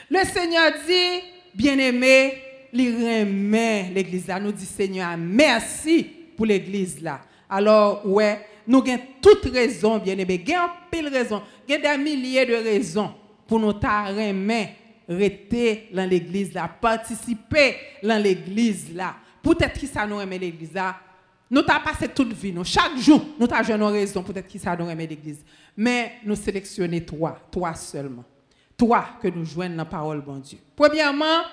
[0.10, 1.22] Le Seigneur dit,
[1.54, 4.40] bien-aimé, il l'église là.
[4.40, 6.04] Nous dit, Seigneur, merci
[6.38, 7.22] pour l'église là.
[7.50, 11.98] Alors, ouais, nous avons toute raison, bien aimé, nous avons pile raison, nous avons des
[11.98, 13.14] milliers de raisons
[13.48, 14.74] pour nous remettre
[15.08, 19.16] rester dans l'église là, participer dans l'église là.
[19.42, 20.98] Peut-être que ça nous remet l'église là?
[21.50, 22.64] Nous avons passé toute vie, nous.
[22.64, 25.44] chaque jour, nous avons nos raisons, peut-être que ça nous remet l'église.
[25.78, 28.24] Mais nous sélectionnons toi, toi seulement.
[28.76, 30.58] Toi que nous joignons la parole, bon Dieu.
[30.76, 31.44] Premièrement,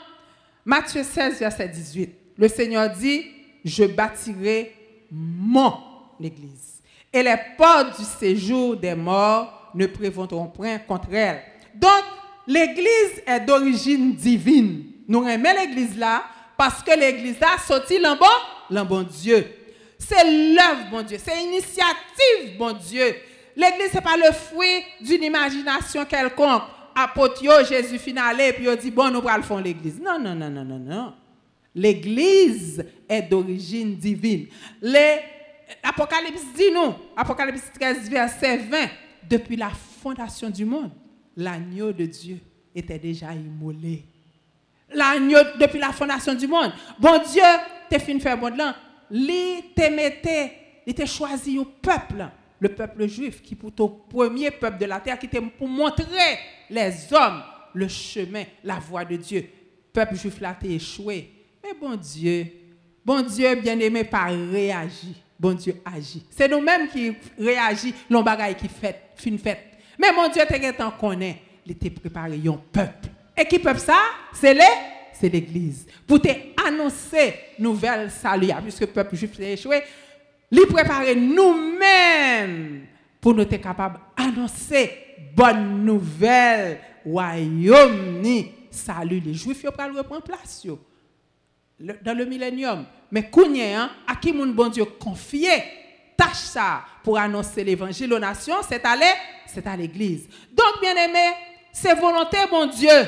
[0.64, 2.10] Matthieu 16, verset 18.
[2.38, 3.26] Le Seigneur dit,
[3.64, 4.74] je bâtirai
[5.10, 5.74] mon
[6.18, 6.80] l'Église.
[7.12, 11.42] Et les portes du séjour des morts ne prévaudront point contre elle.
[11.74, 12.02] Donc,
[12.46, 14.84] l'Église est d'origine divine.
[15.08, 16.24] Nous aimons l'Église là
[16.56, 18.16] parce que l'Église là sorti l'en
[18.84, 19.46] bon, Dieu.
[19.98, 21.18] C'est l'œuvre, bon Dieu.
[21.22, 23.14] C'est l'initiative, bon Dieu.
[23.56, 26.62] L'Église, ce n'est pas le fruit d'une imagination quelconque.
[26.94, 30.00] Apôtre Jésus finalé, puis il dit, bon, nous allons l'Église.
[30.00, 31.14] Non, non, non, non, non, non.
[31.74, 34.46] L'Église est d'origine divine.
[34.80, 38.88] L'Apocalypse dit nous, Apocalypse 13, verset 20,
[39.28, 39.70] depuis la
[40.02, 40.90] fondation du monde,
[41.36, 42.38] l'agneau de Dieu
[42.74, 44.04] était déjà immolé.
[44.92, 46.72] L'agneau depuis la fondation du monde.
[46.98, 47.42] Bon Dieu,
[47.88, 48.76] t'es fin faire bon là.
[49.10, 49.62] Li
[50.84, 55.00] il t'a choisi un peuple, le peuple juif, qui pour ton premier peuple de la
[55.00, 57.42] terre, qui était pour montrer les hommes
[57.74, 59.48] le chemin, la voie de Dieu.
[59.92, 61.30] Peuple juif là, t'es échoué
[61.62, 62.46] mais bon Dieu,
[63.04, 65.14] bon Dieu bien-aimé, pas réagit.
[65.38, 66.24] Bon Dieu agit.
[66.30, 69.71] C'est nous-mêmes qui réagissons, l'on bagaille qui fait, fin fait.
[69.98, 73.08] Mais mon Dieu, t'es temps connaît, il était préparé un peuple.
[73.36, 73.96] Et qui peuple ça?
[74.32, 74.60] C'est les
[75.22, 75.86] c'est l'église.
[76.06, 76.28] Pour te
[76.66, 79.80] annoncer nouvelle salut, puisque le peuple juif est échoué,
[80.50, 82.86] il préparer nous-mêmes
[83.20, 84.90] pour nous être capables d'annoncer
[85.34, 88.22] bonne nouvelle, royaume
[88.70, 89.20] salut.
[89.20, 90.66] Les juifs, ils vont reprendre place
[91.78, 92.84] dans le millénium.
[93.10, 95.50] Mais Kounia, hein, à qui mon bon Dieu confié
[96.16, 96.56] tâche
[97.04, 98.96] pour annoncer l'évangile aux nations, c'est à
[99.52, 100.28] c'est à l'église.
[100.50, 101.34] Donc, bien aimé,
[101.72, 103.06] c'est volonté, mon Dieu.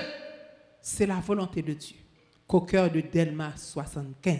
[0.81, 1.97] C'est la volonté de Dieu
[2.47, 4.37] qu'au cœur de Delma 75,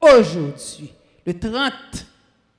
[0.00, 0.92] aujourd'hui,
[1.26, 1.72] le 30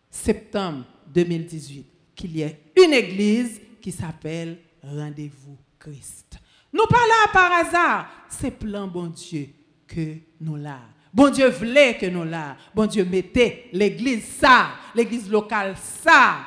[0.10, 6.38] septembre 2018, qu'il y ait une église qui s'appelle Rendez-vous Christ.
[6.74, 9.50] Nous pas là par hasard, c'est plein bon Dieu
[9.88, 10.80] que nous là.
[11.14, 12.56] Bon Dieu voulait que nous là.
[12.74, 16.38] Bon Dieu mettait l'église ça, l'église locale ça,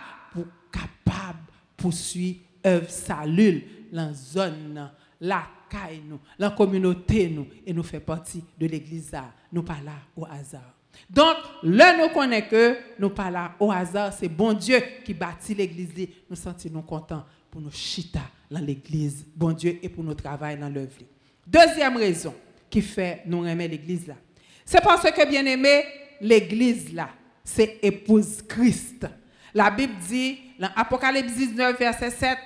[1.84, 6.00] pour capable poursuivre œuvre salut dans la zone, la caille
[6.38, 9.12] la communauté nous, et nous fait partie de l'église.
[9.52, 10.74] Nous pas là au hasard.
[11.10, 15.54] Donc, là, nous connaissons que nous pas là au hasard, c'est bon Dieu qui bâtit
[15.54, 16.08] l'église.
[16.30, 20.68] Nous sentons contents pour nous chita dans l'église, bon Dieu, et pour nous travailler dans
[20.68, 21.02] l'œuvre.
[21.46, 22.34] Deuxième raison
[22.70, 24.16] qui fait nous aimer l'église là,
[24.64, 25.84] c'est parce que, bien aimé,
[26.20, 27.10] l'église là,
[27.44, 29.06] c'est épouse Christ.
[29.54, 32.38] La Bible dit, dans Apocalypse 19, verset 7,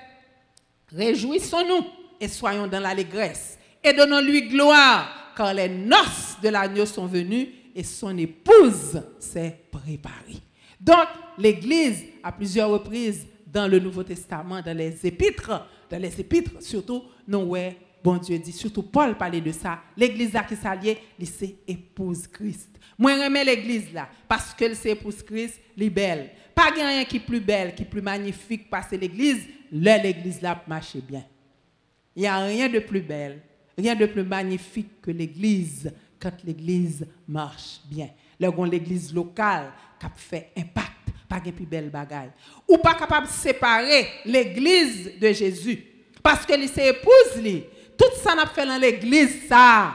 [0.94, 1.86] Réjouissons-nous
[2.20, 7.82] et soyons dans l'allégresse et donnons-lui gloire, car les noces de l'agneau sont venues et
[7.82, 10.42] son épouse s'est préparée.
[10.80, 11.06] Donc,
[11.38, 17.04] l'Église, à plusieurs reprises dans le Nouveau Testament, dans les épîtres, dans les épîtres surtout,
[17.26, 21.56] non ouais, bon Dieu dit, surtout Paul parlait de ça, l'Église là qui s'alliait, c'est
[21.66, 22.70] épouse Christ.
[22.98, 26.30] Moi, j'aime l'Église là, parce que c'est épouse Christ, est belle.
[26.58, 31.22] Pas rien qui plus belle, qui est plus magnifique que l'Église, l'Église là marche bien.
[32.16, 33.40] Il n'y a rien de plus belle,
[33.76, 38.08] rien de plus magnifique que l'Église quand l'Église marche bien.
[38.40, 42.32] L'église locale qui fait impact, pas de plus belle bagaille.
[42.66, 45.84] Ou pas capable de séparer l'Église de Jésus.
[46.20, 47.62] Parce que c'est épouse,
[47.96, 49.94] tout ça n'a fait dans l'Église, ça,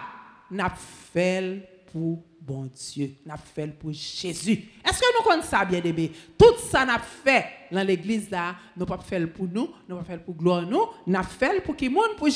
[0.50, 0.74] n'a
[1.14, 4.66] fait pour bon Dieu, n'a fait pour Jésus.
[4.86, 6.12] Est-ce que nous connaissons ça bien, bébé?
[6.38, 10.18] Tout ça n'a fait dans l'église là, nous pas fait pour nous, nous pas fait
[10.18, 12.28] pour gloire nous, n'a fait pour qui monde pour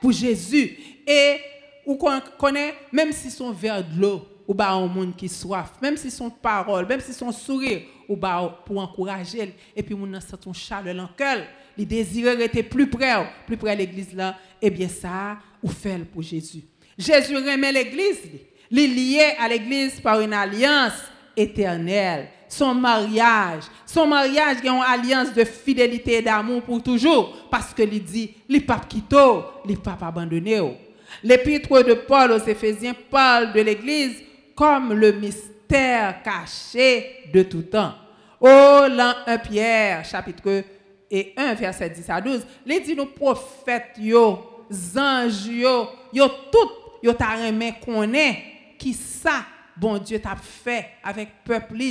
[0.00, 0.76] pour Jésus.
[1.06, 1.36] Et
[1.86, 1.96] ou
[2.38, 6.10] connaît même si son verre de l'eau ou ba un monde qui soif, même si
[6.10, 10.52] son parole, même si son sourire ou ba pour encourager et puis mon sent ton
[10.52, 11.44] chaleur dans cœur,
[11.78, 13.14] il désirait être plus près,
[13.46, 16.64] plus près l'église là, et eh bien ça ou fait pour Jésus.
[16.98, 18.20] Jésus remet l'église
[18.82, 20.92] il lié à l'Église par une alliance
[21.36, 22.28] éternelle.
[22.48, 27.82] Son mariage, son mariage est une alliance de fidélité et d'amour pour toujours, parce que
[27.82, 29.14] il dit, les papes quittent,
[29.66, 30.60] les papes abandonnés.
[31.22, 34.22] L'épître de Paul aux Éphésiens parle de l'Église
[34.54, 37.94] comme le mystère caché de tout temps.
[38.40, 40.64] Oh, l'an 1 Pierre, chapitre
[41.10, 46.70] et 1, verset 10 à 12, il dit nos prophètes, yo, anges, yo, yo tout,
[47.02, 47.36] yo ta
[47.84, 49.44] qu'on est qui ça,
[49.76, 51.82] bon Dieu t'a fait avec peuple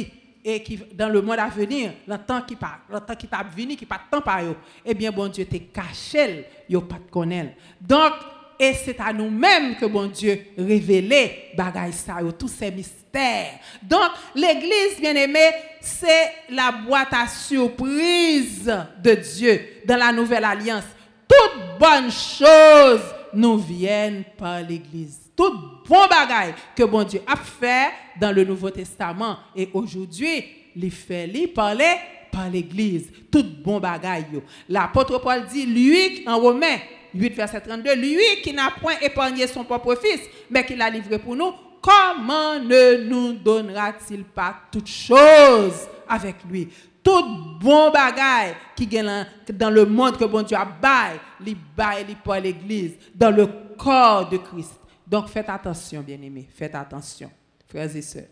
[0.45, 3.43] et qui dans le monde à venir, le temps qui pas, le temps qui t'a
[3.43, 4.41] venu, qui pas temps par
[4.85, 7.53] eh bien bon Dieu t'est caché, yo pas de connaître.
[7.79, 8.13] Donc
[8.59, 13.59] et c'est à nous-mêmes que bon Dieu révélé bagaille ça, tous ces mystères.
[13.81, 20.85] Donc l'église bien-aimée, c'est la boîte à surprise de Dieu dans la nouvelle alliance.
[21.27, 23.01] Toutes bonnes choses
[23.35, 25.51] nous viennent par l'église tout
[25.87, 31.47] bon bagaille que bon Dieu a fait dans le Nouveau Testament et aujourd'hui, il fait,
[31.53, 31.97] parlait
[32.31, 33.11] par l'église.
[33.31, 34.25] Tout bon bagaille.
[34.69, 36.77] L'apôtre Paul dit, lui, en Romains
[37.13, 41.19] 8, verset 32, lui qui n'a point épargné son propre fils, mais qui l'a livré
[41.19, 46.69] pour nous, comment ne nous donnera-t-il pas toutes choses avec lui?
[47.03, 52.15] Tout bon bagaille qui est dans le monde que bon Dieu a bail, il bail
[52.23, 54.79] pour l'église, dans le corps de Christ.
[55.05, 57.29] Donc faites attention, bien-aimés, faites attention,
[57.67, 58.23] frères et sœurs,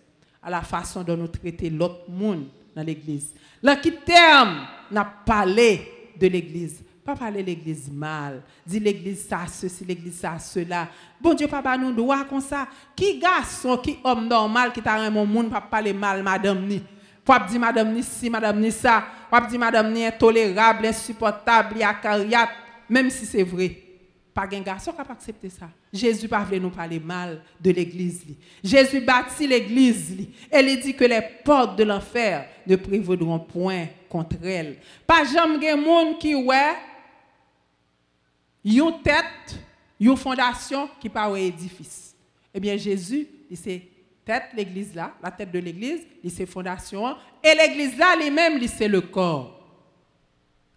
[0.41, 3.33] à la façon dont nous traitons l'autre monde dans l'église.
[3.61, 9.83] Là qui terme n'a parlé de l'église, pas parler l'église mal, dit l'église ça, ceci,
[9.83, 10.87] l'église ça, cela.
[11.19, 12.67] Bon Dieu, papa, nous doit comme ça.
[12.95, 16.81] Qui garçon, qui homme normal qui t'a un monde, pas parler mal, madame ni.
[17.23, 19.03] Pas dire madame ni si, madame ni ça.
[19.29, 22.49] Pas dire madame ni intolérable, insupportable, yakariat,
[22.89, 23.77] même si c'est vrai.
[24.33, 25.69] Pas un garçon qui accepter ça.
[25.91, 28.23] Jésus pas voulu nous parler mal de l'église.
[28.63, 30.15] Jésus bâtit l'église
[30.53, 34.77] il dit que les portes de l'enfer ne prévaudront point contre elle.
[35.05, 36.75] Pas jamais monde qui ouais
[38.63, 39.59] une tête,
[39.99, 42.15] une fondation qui pas un édifice.
[42.53, 43.81] Eh bien Jésus, il c'est
[44.25, 49.01] tête l'église là, la tête de l'église, c'est fondation et l'église là lui-même, c'est le
[49.01, 49.59] corps.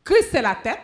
[0.04, 0.78] Christ c'est la tête,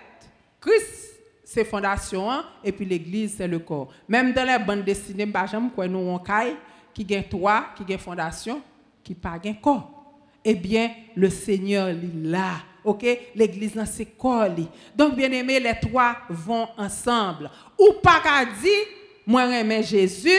[0.60, 3.92] Christ c'est fondation hein, et puis l'église c'est le corps.
[4.08, 6.56] Même dans les bandes dessinées, bah j'aime quoi nous on caille
[6.94, 8.62] qui gagne toit, qui gagne fondation,
[9.02, 9.96] qui pas gagne corps.
[10.42, 13.04] Eh bien, le Seigneur est là OK?
[13.34, 14.48] L'église dans c'est corps.
[14.96, 17.50] Donc bien aimé, les trois vont ensemble.
[17.78, 18.20] Ou pas
[18.60, 18.86] dire
[19.26, 20.30] moi j'aime Jésus,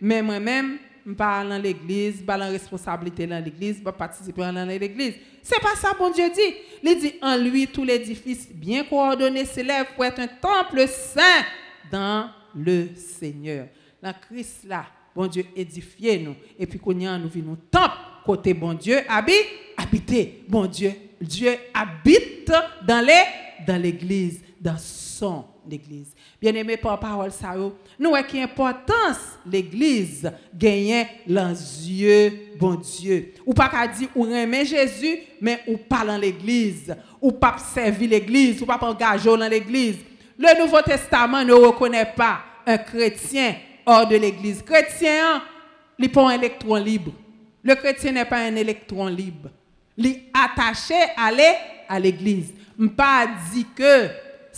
[0.00, 0.78] mais moi-même
[1.08, 5.14] je parle dans l'église, pas la responsabilité dans l'église, pas participer dans l'église.
[5.42, 6.54] C'est pas ça bon Dieu dit.
[6.82, 11.44] Il dit en lui tout l'édifice bien coordonné s'élève pour être un temple saint
[11.90, 13.68] dans le Seigneur.
[14.02, 14.84] Dans Christ là,
[15.16, 17.30] bon Dieu édifiez nous et puis qu'on y a nous
[17.70, 19.46] temple côté bon Dieu habite
[19.78, 22.52] habiter bon Dieu Dieu habite
[22.86, 23.06] dans
[23.66, 24.76] dans l'église dans
[25.68, 27.54] l'église bien aimé par parole ça
[27.98, 33.34] nous est qui importance l'église gagner dans yeux bon Dieu.
[33.46, 36.94] Ou pas qu'à dire ou aimer Jésus mais ou pas dans l'église.
[37.20, 39.98] Ou pas servir l'église ou pas engager dans l'église.
[40.38, 43.54] Le Nouveau Testament ne reconnaît pas un chrétien
[43.84, 44.62] hors de l'église.
[44.62, 45.42] Chrétien
[45.98, 47.12] il pas un électron libre.
[47.62, 49.50] Le chrétien n'est pas un électron libre.
[49.96, 50.94] Il est attaché
[51.88, 52.54] à l'église.
[52.96, 54.08] Pas dit que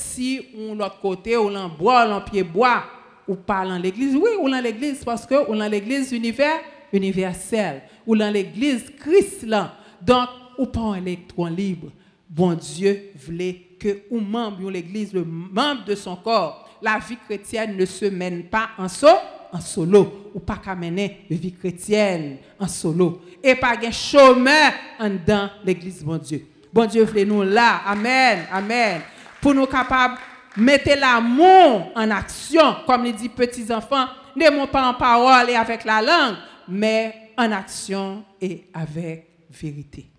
[0.01, 2.85] si on l'autre côté, on l'en bois, on pied bois,
[3.29, 4.17] ou pas dans l'église.
[4.17, 6.61] Oui, ou dans l'église parce que on dans l'église univers,
[6.93, 7.83] universelle.
[8.07, 9.75] Ou dans l'église Christ là.
[10.01, 11.89] Donc, ou pas un électron libre.
[12.29, 17.77] Bon Dieu voulait que ou membre l'église, le membre de son corps, la vie chrétienne
[17.77, 19.15] ne se mène pas en solo,
[19.53, 23.21] en solo, ou pas qu'à mener la vie chrétienne en solo.
[23.43, 26.47] Et pas un chemin en dans l'église, bon Dieu.
[26.73, 27.83] Bon Dieu voulait nous là.
[27.87, 28.47] Amen.
[28.51, 29.01] Amen
[29.41, 30.17] pour nous capables
[30.57, 35.57] de mettre l'amour en action, comme il dit petits enfants, ne pas en parole et
[35.57, 36.37] avec la langue,
[36.69, 40.11] mais en action et avec vérité.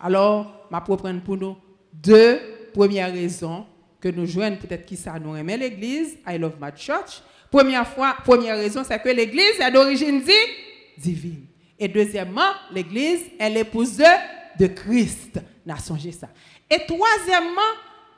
[0.00, 1.56] Alors, ma propre pour nous
[1.92, 2.40] deux
[2.72, 3.66] premières raisons
[4.00, 7.22] que nous jouons, peut-être qui ça nous aime l'église, I love my church.
[7.50, 10.22] Première fois, première raison, c'est que l'église est d'origine
[10.96, 11.46] divine.
[11.78, 14.02] Et deuxièmement, l'église est l'épouse
[14.58, 15.40] de Christ.
[15.64, 16.28] N'a songé ça.
[16.70, 17.60] Et troisièmement,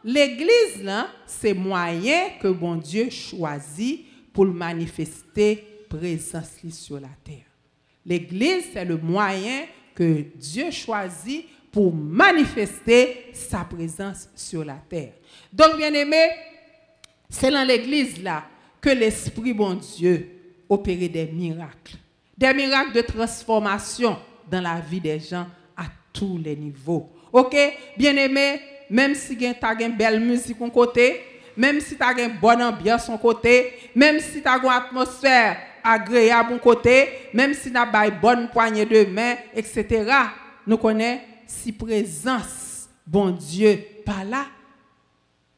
[0.05, 7.45] L'église, là, c'est moyen que bon Dieu choisit pour manifester présence sur la terre.
[8.07, 15.13] L'église, c'est le moyen que Dieu choisit pour manifester sa présence sur la terre.
[15.53, 16.31] Donc, bien aimé,
[17.29, 18.45] c'est dans l'église là
[18.81, 20.29] que l'Esprit bon Dieu
[20.69, 21.97] opérait des miracles.
[22.37, 24.17] Des miracles de transformation
[24.51, 27.11] dans la vie des gens à tous les niveaux.
[27.33, 27.57] OK?
[27.97, 28.61] Bien aimé,
[28.91, 31.21] même si tu as une belle musique de côté,
[31.57, 35.57] même si tu as une bonne ambiance de côté, même si tu as une atmosphère
[35.83, 40.13] agréable de côté, même si tu as une bonne poignée de main, etc.,
[40.67, 44.47] nous connaissons si présence, bon Dieu, pas là,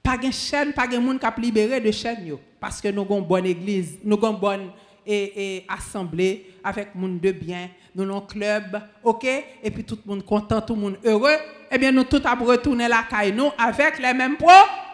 [0.02, 3.26] pas de chaîne, pas de monde qui libéré de chaîne, parce que nous avons une
[3.26, 4.70] bonne église, nous avons une bonne
[5.06, 9.24] et, assemblée avec monde de bien, nous avons un club, ok,
[9.62, 11.36] et puis tout le monde content, tout le monde heureux,
[11.70, 14.36] eh bien nous tous avons retourné la caille nous avec les mêmes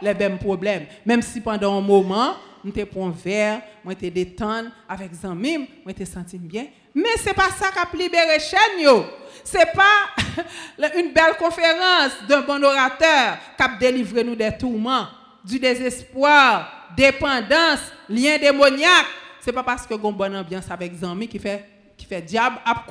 [0.00, 0.86] les mêmes problèmes.
[1.04, 5.92] Même si pendant un moment, nous te un verre, moi te détendre avec Zamim, moi
[5.92, 9.04] te senti bien, mais c'est pas ça qui a libéré chaîne yo.
[9.44, 15.06] C'est pas une belle conférence d'un bon orateur qui a délivré nous des tourments,
[15.44, 19.06] du désespoir, dépendance, lien démoniaque
[19.48, 21.64] c'est pas parce que une bonne ambiance avec Zami qui fait
[21.96, 22.84] qui fait diable à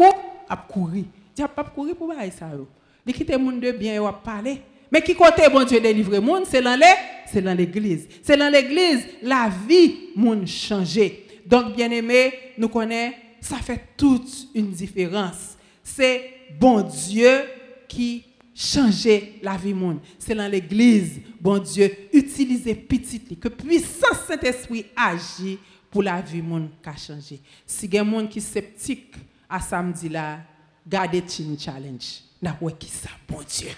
[0.57, 1.05] courir.
[1.35, 2.67] Diable pas courir pour bailler ça yo.
[3.37, 4.59] Monde de bien a parler.
[4.91, 6.75] Mais qui côté bon Dieu délivrer monde, c'est dans
[7.31, 8.07] c'est dans l'église.
[8.23, 11.27] C'est dans l'église la vie monde changer.
[11.45, 15.57] Donc bien aimé, nous connaissons ça fait toute une différence.
[15.83, 16.23] C'est
[16.59, 17.43] bon Dieu
[17.87, 18.23] qui
[18.55, 19.99] changeait la vie monde.
[20.17, 26.69] C'est dans l'église, bon Dieu, utiliser petit que puissance Saint-Esprit agit pour la vie monde
[26.81, 27.41] qui a changé.
[27.65, 29.15] Si y a monde qui sceptique
[29.49, 30.39] à samedi là,
[30.87, 32.21] gardez une challenge.
[32.41, 33.69] N'a pas qui ça bon Dieu.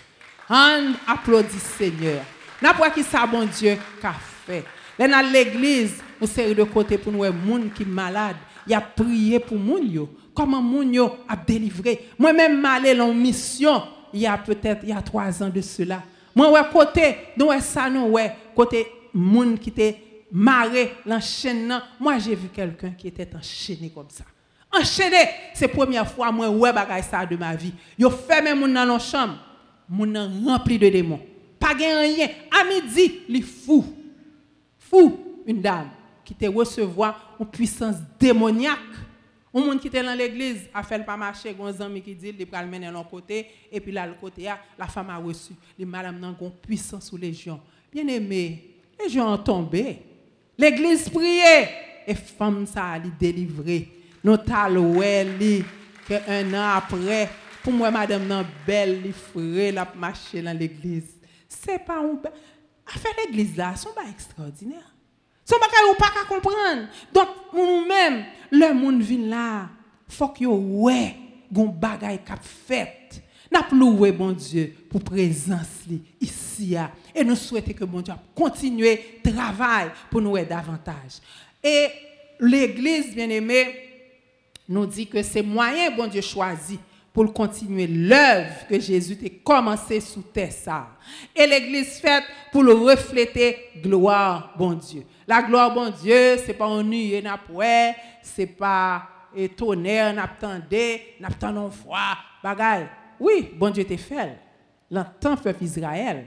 [0.50, 2.24] On applaudit Seigneur.
[2.62, 4.14] N'a pas qui ça bon Dieu qu'a
[4.46, 4.66] fait.
[4.98, 8.36] Dans l'église, on série de côté pour nous monde qui malade,
[8.68, 10.08] il a prié pour moun.
[10.34, 12.10] Comment moun yo a délivré?
[12.18, 15.62] Moi même malé en mission, il y a peut-être il y a trois ans de
[15.62, 16.04] cela.
[16.36, 19.98] Moi ouais côté, nous ouais ça nous ouais côté moun qui était
[20.32, 21.80] maré l'enchaînement.
[22.00, 24.26] Moi, j'ai vu quelqu'un qui était enchaîné comme ça.
[24.72, 25.18] Enchaîné,
[25.54, 27.74] c'est la première fois moi ouais bagay ça de ma vie.
[27.98, 29.38] Yo fermé mon dans la chambre,
[29.88, 31.22] mon rempli de démons.
[31.60, 32.28] Pas rien.
[32.52, 33.84] À midi, il fou.
[34.78, 35.90] Fou, une dame
[36.24, 38.78] qui te recevoir une puissance démoniaque.
[39.52, 42.38] Un monde qui était dans l'église a fait pas marcher, un ami qui dit il
[42.38, 45.54] le mener l'autre côté et puis là le côté la femme a reçu.
[45.78, 47.60] Les madame n'a une puissance sous les gens.
[47.92, 50.04] Bien aimé, les gens ont tombé.
[50.60, 51.56] L'Eglise priye,
[52.04, 53.86] e fam sa li delivre.
[54.26, 55.54] Nou talwe li,
[56.04, 57.24] ke un an apre,
[57.64, 61.16] pou mwen madame nan bel li fure la pou mache lan l'Eglise.
[61.48, 62.34] Se pa ou be...
[62.90, 64.84] Afe l'Eglise la, son ba ekstraordinèr.
[65.48, 66.88] Son ba kè ou pa ka kompran.
[67.16, 68.20] Donk, moun mèm,
[68.54, 69.70] lè moun vin la,
[70.12, 71.00] fok yo wè,
[71.54, 73.22] goun bagay kap fèt.
[73.52, 75.86] N'a loué bon Dieu pour présence
[76.22, 76.76] ici
[77.16, 81.20] et nous souhaitons que bon Dieu continue travail pour nous aider davantage.
[81.64, 81.88] Et
[82.40, 83.90] l'église bien-aimée
[84.68, 86.80] nous dit que c'est moyen bon Dieu choisi
[87.12, 90.88] pour continuer l'œuvre que Jésus a commencé sous terre.
[91.36, 95.04] Et l'église faite pour le refléter gloire bon Dieu.
[95.28, 97.40] La gloire bon Dieu, c'est pas un nuée n'a
[98.22, 99.08] c'est pas
[99.58, 102.88] tonnerre, n'attendait, n'attendons froid, bagaille.
[103.20, 104.38] Oui, bon Dieu te fait.
[104.92, 106.26] L'entend peuple Israël,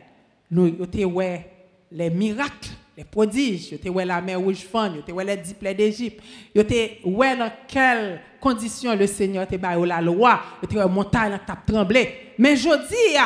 [0.50, 1.46] nous avons ouais
[1.90, 5.74] les miracles, les prodiges, vous ouais la mer rouge fan, vous ouais les dix plaies
[5.74, 6.22] d'Égypte,
[6.54, 6.62] vous
[7.10, 12.08] ouais dans quelles conditions le Seigneur te baillé la loi, vous ouais montagne qui tremblé.
[12.38, 13.18] Mais je dis,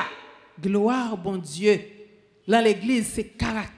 [0.60, 1.78] gloire bon Dieu,
[2.48, 3.76] dans l'église, c'est caractère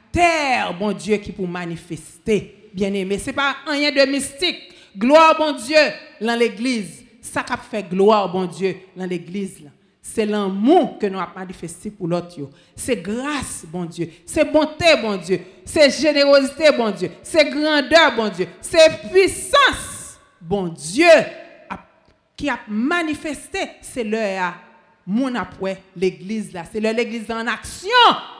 [0.79, 3.19] bon Dieu qui pour manifester, bien aimé.
[3.19, 4.75] C'est pas rien de mystique.
[4.97, 5.77] Gloire, bon Dieu,
[6.21, 7.05] dans l'église.
[7.21, 9.63] Ça qui fait gloire, bon Dieu, dans l'église.
[10.15, 12.35] C'est l'amour que nous avons manifesté pour l'autre.
[12.75, 14.11] C'est grâce, bon Dieu.
[14.25, 15.41] C'est bonté, bon Dieu.
[15.65, 17.11] C'est générosité, bon Dieu.
[17.23, 18.49] C'est grandeur, bon Dieu.
[18.61, 21.07] C'est puissance, bon Dieu,
[22.35, 23.59] qui a manifesté.
[23.83, 24.55] C'est l'heure
[25.07, 26.65] mon après l'église là.
[26.71, 27.89] C'est l'église en action,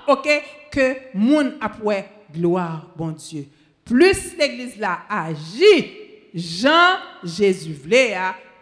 [0.07, 0.29] ok,
[0.71, 3.47] que mon après gloire, bon Dieu.
[3.85, 5.93] Plus l'église là agit,
[6.35, 8.17] Jean Jésus voulait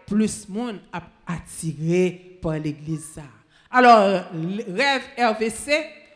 [0.07, 3.21] plus monde a attiré l'église
[3.71, 4.25] Alors
[4.69, 5.73] rêve RVC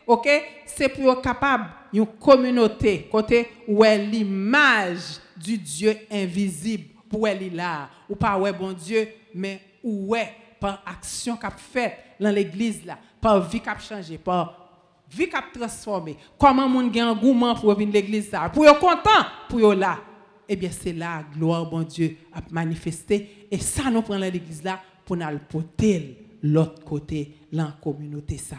[0.07, 0.27] OK,
[0.65, 7.55] c'est pour être capable une communauté côté où est l'image du Dieu invisible pour elle
[7.55, 7.89] là.
[8.09, 10.33] Ou pas ouais bon Dieu mais où est?
[10.59, 12.97] Par action qu'a fait dans l'église là.
[13.19, 14.61] Par vie qu'a changé par
[15.09, 16.17] vie qu'a transformé.
[16.37, 18.49] Comment monde un engouement pour venir l'église là?
[18.49, 19.99] Pour être content pour là.
[20.47, 23.47] Eh bien c'est là, gloire, bon Dieu, a manifesté.
[23.49, 28.57] Et ça, nous prenons l'église là pour nous porter l'autre côté, la communauté ça.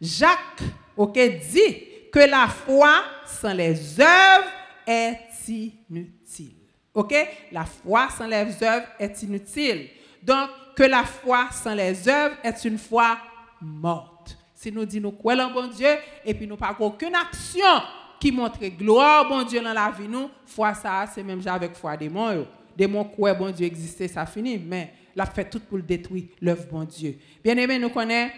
[0.00, 0.62] Jacques,
[0.96, 4.50] ok, dit que la foi sans les œuvres
[4.86, 6.54] est inutile.
[6.92, 7.14] Ok?
[7.50, 9.88] La foi sans les œuvres est inutile.
[10.22, 13.18] Donc, que la foi sans les œuvres est une foi
[13.60, 14.38] morte.
[14.54, 15.90] Si nous disons nous croyons bon Dieu
[16.24, 17.82] et puis nous pas aucune action
[18.20, 21.96] qui montre gloire, bon Dieu, dans la vie, nous, foi ça, c'est même avec foi
[21.96, 22.46] démon.
[22.76, 26.66] Démon, quoi, bon Dieu existait, ça finit, mais l'a fait tout pour le détruire, l'œuvre,
[26.70, 27.16] bon Dieu.
[27.42, 28.32] Bien aimé, nous connaissons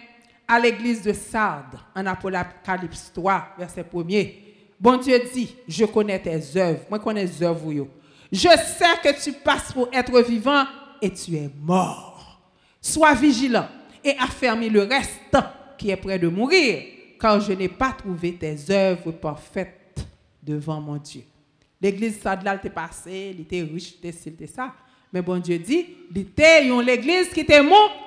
[0.47, 4.33] à l'église de Sardes, en Apocalypse 3, verset 1er.
[4.79, 6.81] Bon Dieu dit, je connais tes œuvres.
[6.89, 7.87] Moi, connais tes œuvres.
[8.31, 10.63] Je sais que tu passes pour être vivant
[11.01, 12.41] et tu es mort.
[12.79, 13.67] Sois vigilant
[14.03, 15.37] et affermis le reste
[15.77, 16.83] qui est près de mourir,
[17.19, 20.07] car je n'ai pas trouvé tes œuvres parfaites
[20.41, 21.23] devant mon Dieu.
[21.81, 24.73] L'église ça là était passé, il était riche, il était ça.
[25.11, 27.63] Mais bon Dieu dit, l'église qui était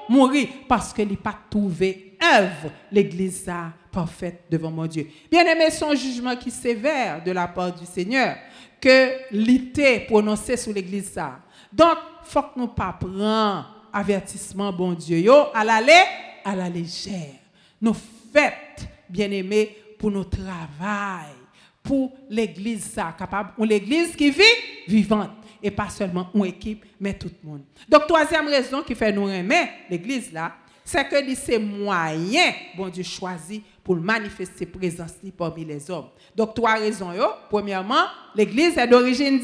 [0.09, 5.07] mourir parce qu'il n'a pas trouvé œuvre l'église ça parfaite devant mon Dieu.
[5.31, 8.37] Bien aimé, son jugement qui sévère de la part du Seigneur
[8.81, 11.41] que l'ité prononcé sur l'église ça.
[11.73, 16.03] Donc, faut que nous pas prendre avertissement bon Dieu yo à l'aller
[16.45, 17.35] à la légère.
[17.81, 17.97] Nous
[18.33, 21.35] faites bien aimé pour nos travail
[21.83, 24.43] pour l'église ça capable l'église qui vit
[24.87, 25.31] vivante
[25.63, 27.63] et pas seulement une équipe mais tout le monde.
[27.89, 30.53] Donc troisième raison qui fait nous aimer l'église là,
[30.85, 36.09] c'est que c'est moyen bon Dieu choisi pour manifester présence parmi les hommes.
[36.35, 37.27] Donc trois raisons yo.
[37.49, 39.41] Premièrement, l'église est d'origine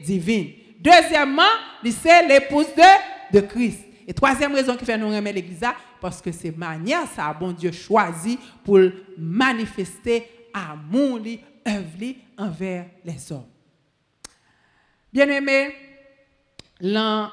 [0.00, 0.52] divine.
[0.78, 1.42] Deuxièmement,
[1.84, 3.80] c'est l'épouse de, de Christ.
[4.06, 7.50] Et troisième raison qui fait nous aimer l'église là, parce que c'est manière ça bon
[7.50, 8.78] Dieu choisi pour
[9.18, 11.20] manifester amour
[11.66, 13.46] œuvre envers les hommes.
[15.16, 15.74] Bien-aimés,
[16.78, 17.30] dans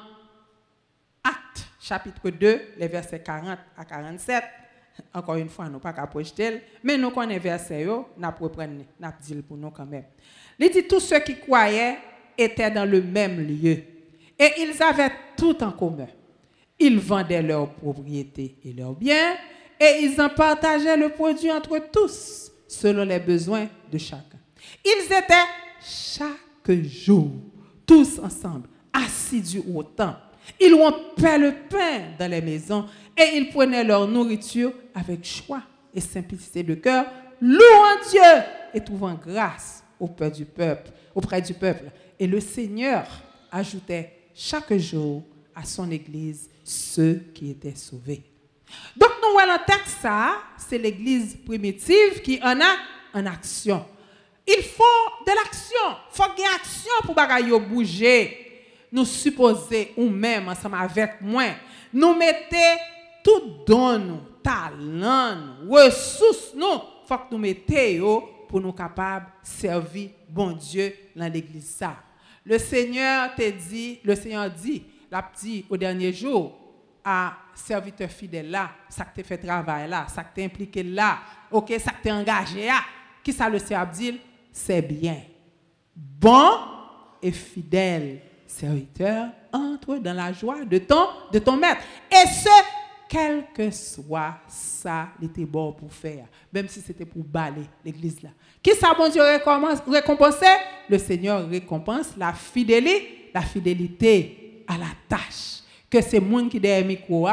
[1.22, 4.42] Acte chapitre 2, les versets 40 à 47,
[5.12, 8.06] encore une fois, nous pas qu'à projeter, mais nous connaissons versets, nous
[8.40, 10.04] reprenons, nous dit pour nous quand même.
[10.58, 11.98] Il dit tous ceux qui croyaient
[12.38, 13.76] étaient dans le même lieu
[14.38, 16.08] et ils avaient tout en commun.
[16.78, 19.36] Ils vendaient leurs propriétés et leurs biens
[19.78, 24.38] et ils en partageaient le produit entre tous selon les besoins de chacun.
[24.82, 25.34] Ils étaient
[25.82, 27.30] chaque jour,
[27.86, 30.18] tous ensemble, assidus au temple.
[30.60, 35.62] Ils rompaient le pain dans les maisons et ils prenaient leur nourriture avec joie
[35.92, 37.06] et simplicité de cœur,
[37.40, 38.42] louant Dieu
[38.74, 41.84] et trouvant grâce auprès du peuple, auprès du peuple.
[42.18, 43.06] Et le Seigneur
[43.50, 45.22] ajoutait chaque jour
[45.54, 48.22] à son église ceux qui étaient sauvés.
[48.96, 52.76] Donc nous nous voyons le texte, ça, c'est l'église primitive qui en a
[53.14, 53.84] en action.
[54.46, 54.90] Il fò
[55.24, 55.94] de l'aksyon.
[56.12, 58.16] Fò gen aksyon pou bagay yo bouje.
[58.94, 61.56] Nou suppose ou mèm ansam avèk mwen.
[61.94, 62.62] Nou mette
[63.24, 66.82] tout don nou, talan nou, resous nou.
[67.08, 68.18] Fò k nou mette yo
[68.50, 71.94] pou nou kapab servi bon Diyo lan l'Eglisa.
[72.44, 74.82] Le Seigneur te di, le Seigneur di,
[75.12, 76.50] la pti ou denye jou,
[77.04, 81.10] a serviteur fidèle la, sa k te fè travay la, sa k te implike la,
[81.52, 82.80] ok, sa k te engaje la,
[83.24, 84.14] ki sa le Seigneur di,
[84.54, 85.16] c'est bien.
[85.94, 86.52] Bon
[87.20, 91.80] et fidèle serviteur, entre dans la joie de ton, de ton maître.
[92.10, 92.48] Et ce,
[93.08, 98.22] quel que soit ça, il était bon pour faire, même si c'était pour balayer l'église
[98.22, 98.30] là.
[98.62, 100.46] Qui ça, bon Dieu, récompenser
[100.88, 105.62] Le Seigneur récompense la fidélité, la fidélité à la tâche.
[105.90, 107.28] Que c'est monde qui derrière micro,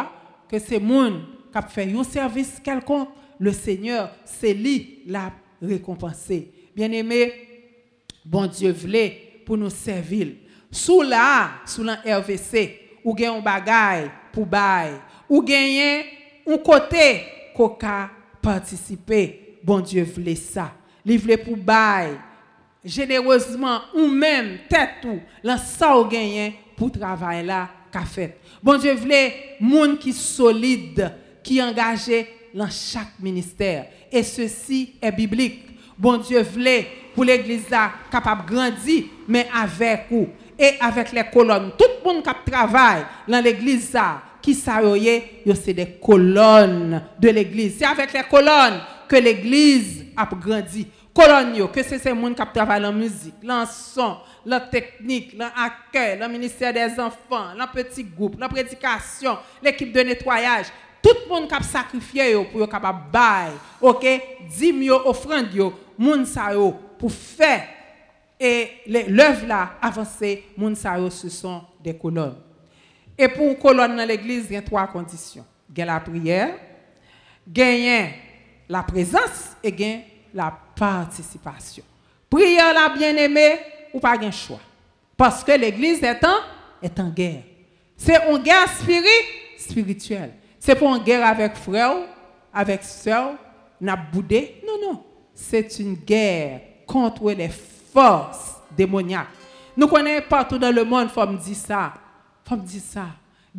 [0.49, 3.09] que c'est monde qui a fait un service quelconque,
[3.39, 6.60] le Seigneur, c'est lui l'a récompensé.
[6.75, 7.33] Bien-aimé,
[8.25, 10.27] bon Dieu voulait pour nous servir.
[10.71, 14.93] Sous là, sous la RVC, ou gagne un bagage pour bail,
[15.27, 16.05] ou gagne
[16.47, 17.23] un côté
[17.55, 17.77] qu'on
[18.41, 19.57] participer.
[19.63, 20.73] Bon Dieu voulait ça.
[21.05, 22.17] Il voulait pour bail
[22.83, 25.07] généreusement ou même tête
[25.43, 28.37] là ça ou gagne pour travailler là qu'a fait.
[28.61, 31.11] Bon Dieu voulait monde qui solide,
[31.43, 35.67] qui engagé dans chaque ministère et ceci est biblique.
[35.97, 41.71] Bon Dieu voulait pour l'église là capable grandir mais avec vous et avec les colonnes.
[41.77, 43.97] Tout le monde qui travaille dans l'église
[44.41, 45.21] qui s'arroye,
[45.55, 47.77] c'est des colonnes de l'église.
[47.79, 50.87] C'est avec les colonnes que l'église a grandi.
[51.13, 54.15] Colonnes, que c'est ces gens qui travaillent en musique, en son,
[54.45, 60.67] la technique, l'accueil, le ministère des enfants, le petit groupe, la prédication, l'équipe de nettoyage.
[61.01, 64.05] Tout le monde qui a sacrifié pour capable bail, OK,
[64.57, 67.67] dîme offrande yo, yo pour faire
[68.39, 70.45] et l'œuvre là avancer,
[71.11, 72.37] ce sont des colonnes.
[73.17, 75.45] Et pour une colonne dans l'église, il y a trois conditions.
[75.77, 76.55] A la prière,
[77.55, 78.07] a
[78.67, 79.99] la présence et a
[80.33, 81.83] la participation.
[82.29, 83.59] Prière la bien-aimée
[83.93, 84.59] ou pas de choix.
[85.15, 87.43] Parce que l'église est en guerre.
[87.95, 88.67] C'est une guerre
[89.57, 90.33] spirituelle.
[90.63, 91.95] C'est pour une guerre avec frère,
[92.53, 93.31] avec soeur,
[93.81, 94.61] n'a boudé.
[94.63, 95.03] Non, non.
[95.33, 99.29] C'est une guerre contre les forces démoniaques.
[99.75, 101.93] Nous connaissons partout dans le monde, faut me dire ça.
[102.47, 103.07] Faut me dire ça.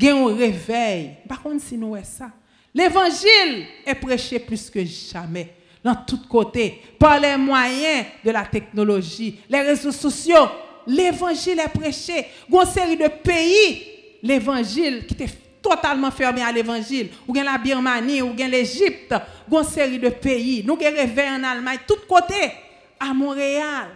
[0.00, 1.16] A un réveil.
[1.28, 2.30] Par contre, si nous ça.
[2.72, 9.40] L'évangile est prêché plus que jamais, dans tous côtés, par les moyens de la technologie,
[9.50, 10.46] les réseaux sociaux.
[10.86, 12.26] L'évangile est prêché.
[12.48, 13.88] A une série de pays,
[14.22, 17.10] l'évangile qui était totalement fermé à l'évangile.
[17.26, 19.14] Ou bien la Birmanie, ou bien l'Égypte,
[19.50, 20.62] une série de pays.
[20.66, 22.52] Nous avons réveil en Allemagne, tous côtés.
[22.98, 23.88] À Montréal,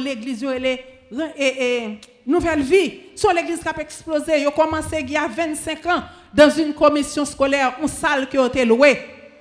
[0.00, 0.44] l'église,
[1.36, 3.00] et, nouvelle vie.
[3.14, 6.02] Sur l'église qui a explosé, ils ont commencé il y a 25 ans
[6.32, 8.98] dans une commission scolaire, une salle qui a été louée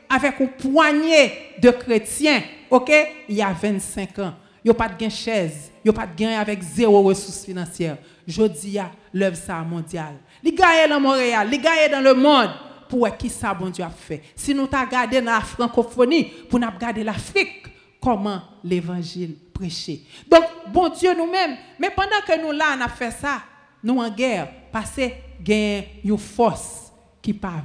[0.10, 2.42] avec une poignée de chrétiens.
[2.70, 2.92] OK?
[3.30, 4.34] Il y a 25 ans.
[4.64, 7.44] Il n'y a pas de chaise, il n'y a pas de gain avec zéro ressources
[7.44, 7.98] financières.
[8.26, 10.16] Je dis à l'œuvre mondiale.
[10.44, 12.50] Les gars dans Montréal, les gars dans le monde
[12.90, 14.22] pour qui ça bon Dieu a fait.
[14.36, 17.66] Si nous t'avons regardé dans la francophonie, pour nous regarder l'Afrique,
[18.00, 20.02] comment l'évangile prêcher.
[20.30, 23.42] Donc, bon Dieu nous-mêmes, mais pendant que nous là, on a fait ça,
[23.84, 25.10] nous en guerre, parce que
[25.42, 26.92] gagne une force
[27.22, 27.64] qui parle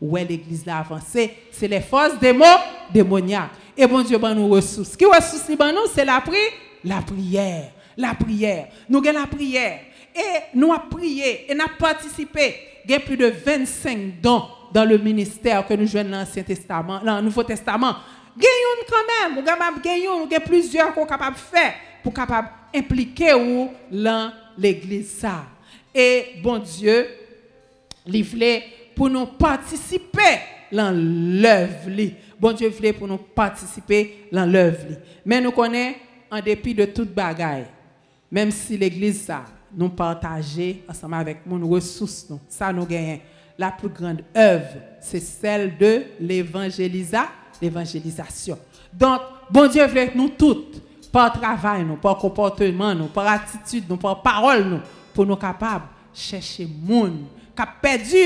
[0.00, 2.44] où l'église l'a avancé, c'est les forces démo,
[2.92, 3.50] démoniaques.
[3.76, 4.96] Et bon Dieu, ben nous ressources.
[4.96, 6.52] Qui ressources ben nous, c'est la prière,
[6.82, 8.68] la prière, la prière.
[8.88, 9.80] Nous avons la prière.
[10.16, 12.54] Et nous avons prié et nous avons participé.
[12.84, 16.42] Il y a plus de 25 dons dans le ministère que nous jouons dans l'Ancien
[16.42, 17.96] Testament, dans le Nouveau Testament.
[18.36, 23.32] Gagnons quand même, nous avons plusieurs qu'on capable de faire pour capable impliquer
[23.90, 25.26] dans l'église.
[25.94, 27.06] Et bon Dieu,
[28.06, 28.26] il
[28.94, 30.40] pour nous participer
[30.70, 31.90] dans l'œuvre.
[32.38, 34.98] Bon Dieu voulait pour nous participer dans l'œuvre.
[35.24, 35.98] Mais nous connaissons,
[36.30, 37.66] en dépit de toute bagaille,
[38.30, 39.30] même si l'église
[39.76, 43.20] nous partageons ensemble avec nos ressources, nous, ça nous gagne.
[43.58, 44.68] La plus grande œuvre,
[45.00, 48.58] c'est celle de l'évangélisation.
[48.92, 49.20] Donc,
[49.50, 54.20] bon Dieu veut nous toutes, par travail, nous, par comportement, nous, par attitude, nous, par
[54.20, 54.80] parole, nous,
[55.14, 57.24] pour nous capables de chercher monde
[57.54, 58.16] qui a perdu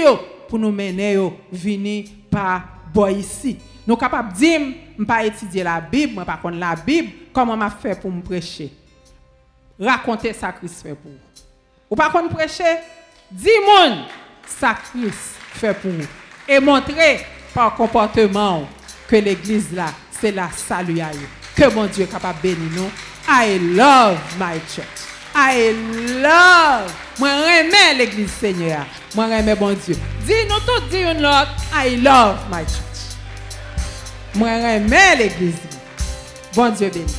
[0.49, 1.17] pour nous mener
[1.53, 3.57] venir par boy ici.
[3.87, 4.61] Nous capables de dire,
[4.99, 8.21] je pas étudier la Bible, je pas connaître la Bible, comment m'a fait pour me
[8.21, 8.73] prêcher?
[9.79, 11.19] Racontez ça Christ fait pour vous.
[11.91, 12.79] Ou pas qu'on prêcher,
[13.31, 14.05] dis monde
[14.47, 16.07] ça Christ fait pour vous.
[16.49, 18.69] Et montrer par comportement
[19.09, 21.11] que l'église là, c'est la salut à.
[21.57, 22.91] Que mon Dieu est capable de bénir nous.
[23.29, 24.87] I love my church.
[25.35, 25.73] I
[26.21, 26.93] love.
[27.19, 28.85] Moi, j'aime l'église Seigneur.
[29.15, 29.97] Moi, j'aime bon Dieu.
[30.25, 31.55] Dis-nous tout, dis une autre.
[31.75, 33.17] I love my church.
[34.35, 35.55] Moi, j'aime l'église.
[36.55, 37.15] Bon Dieu béni.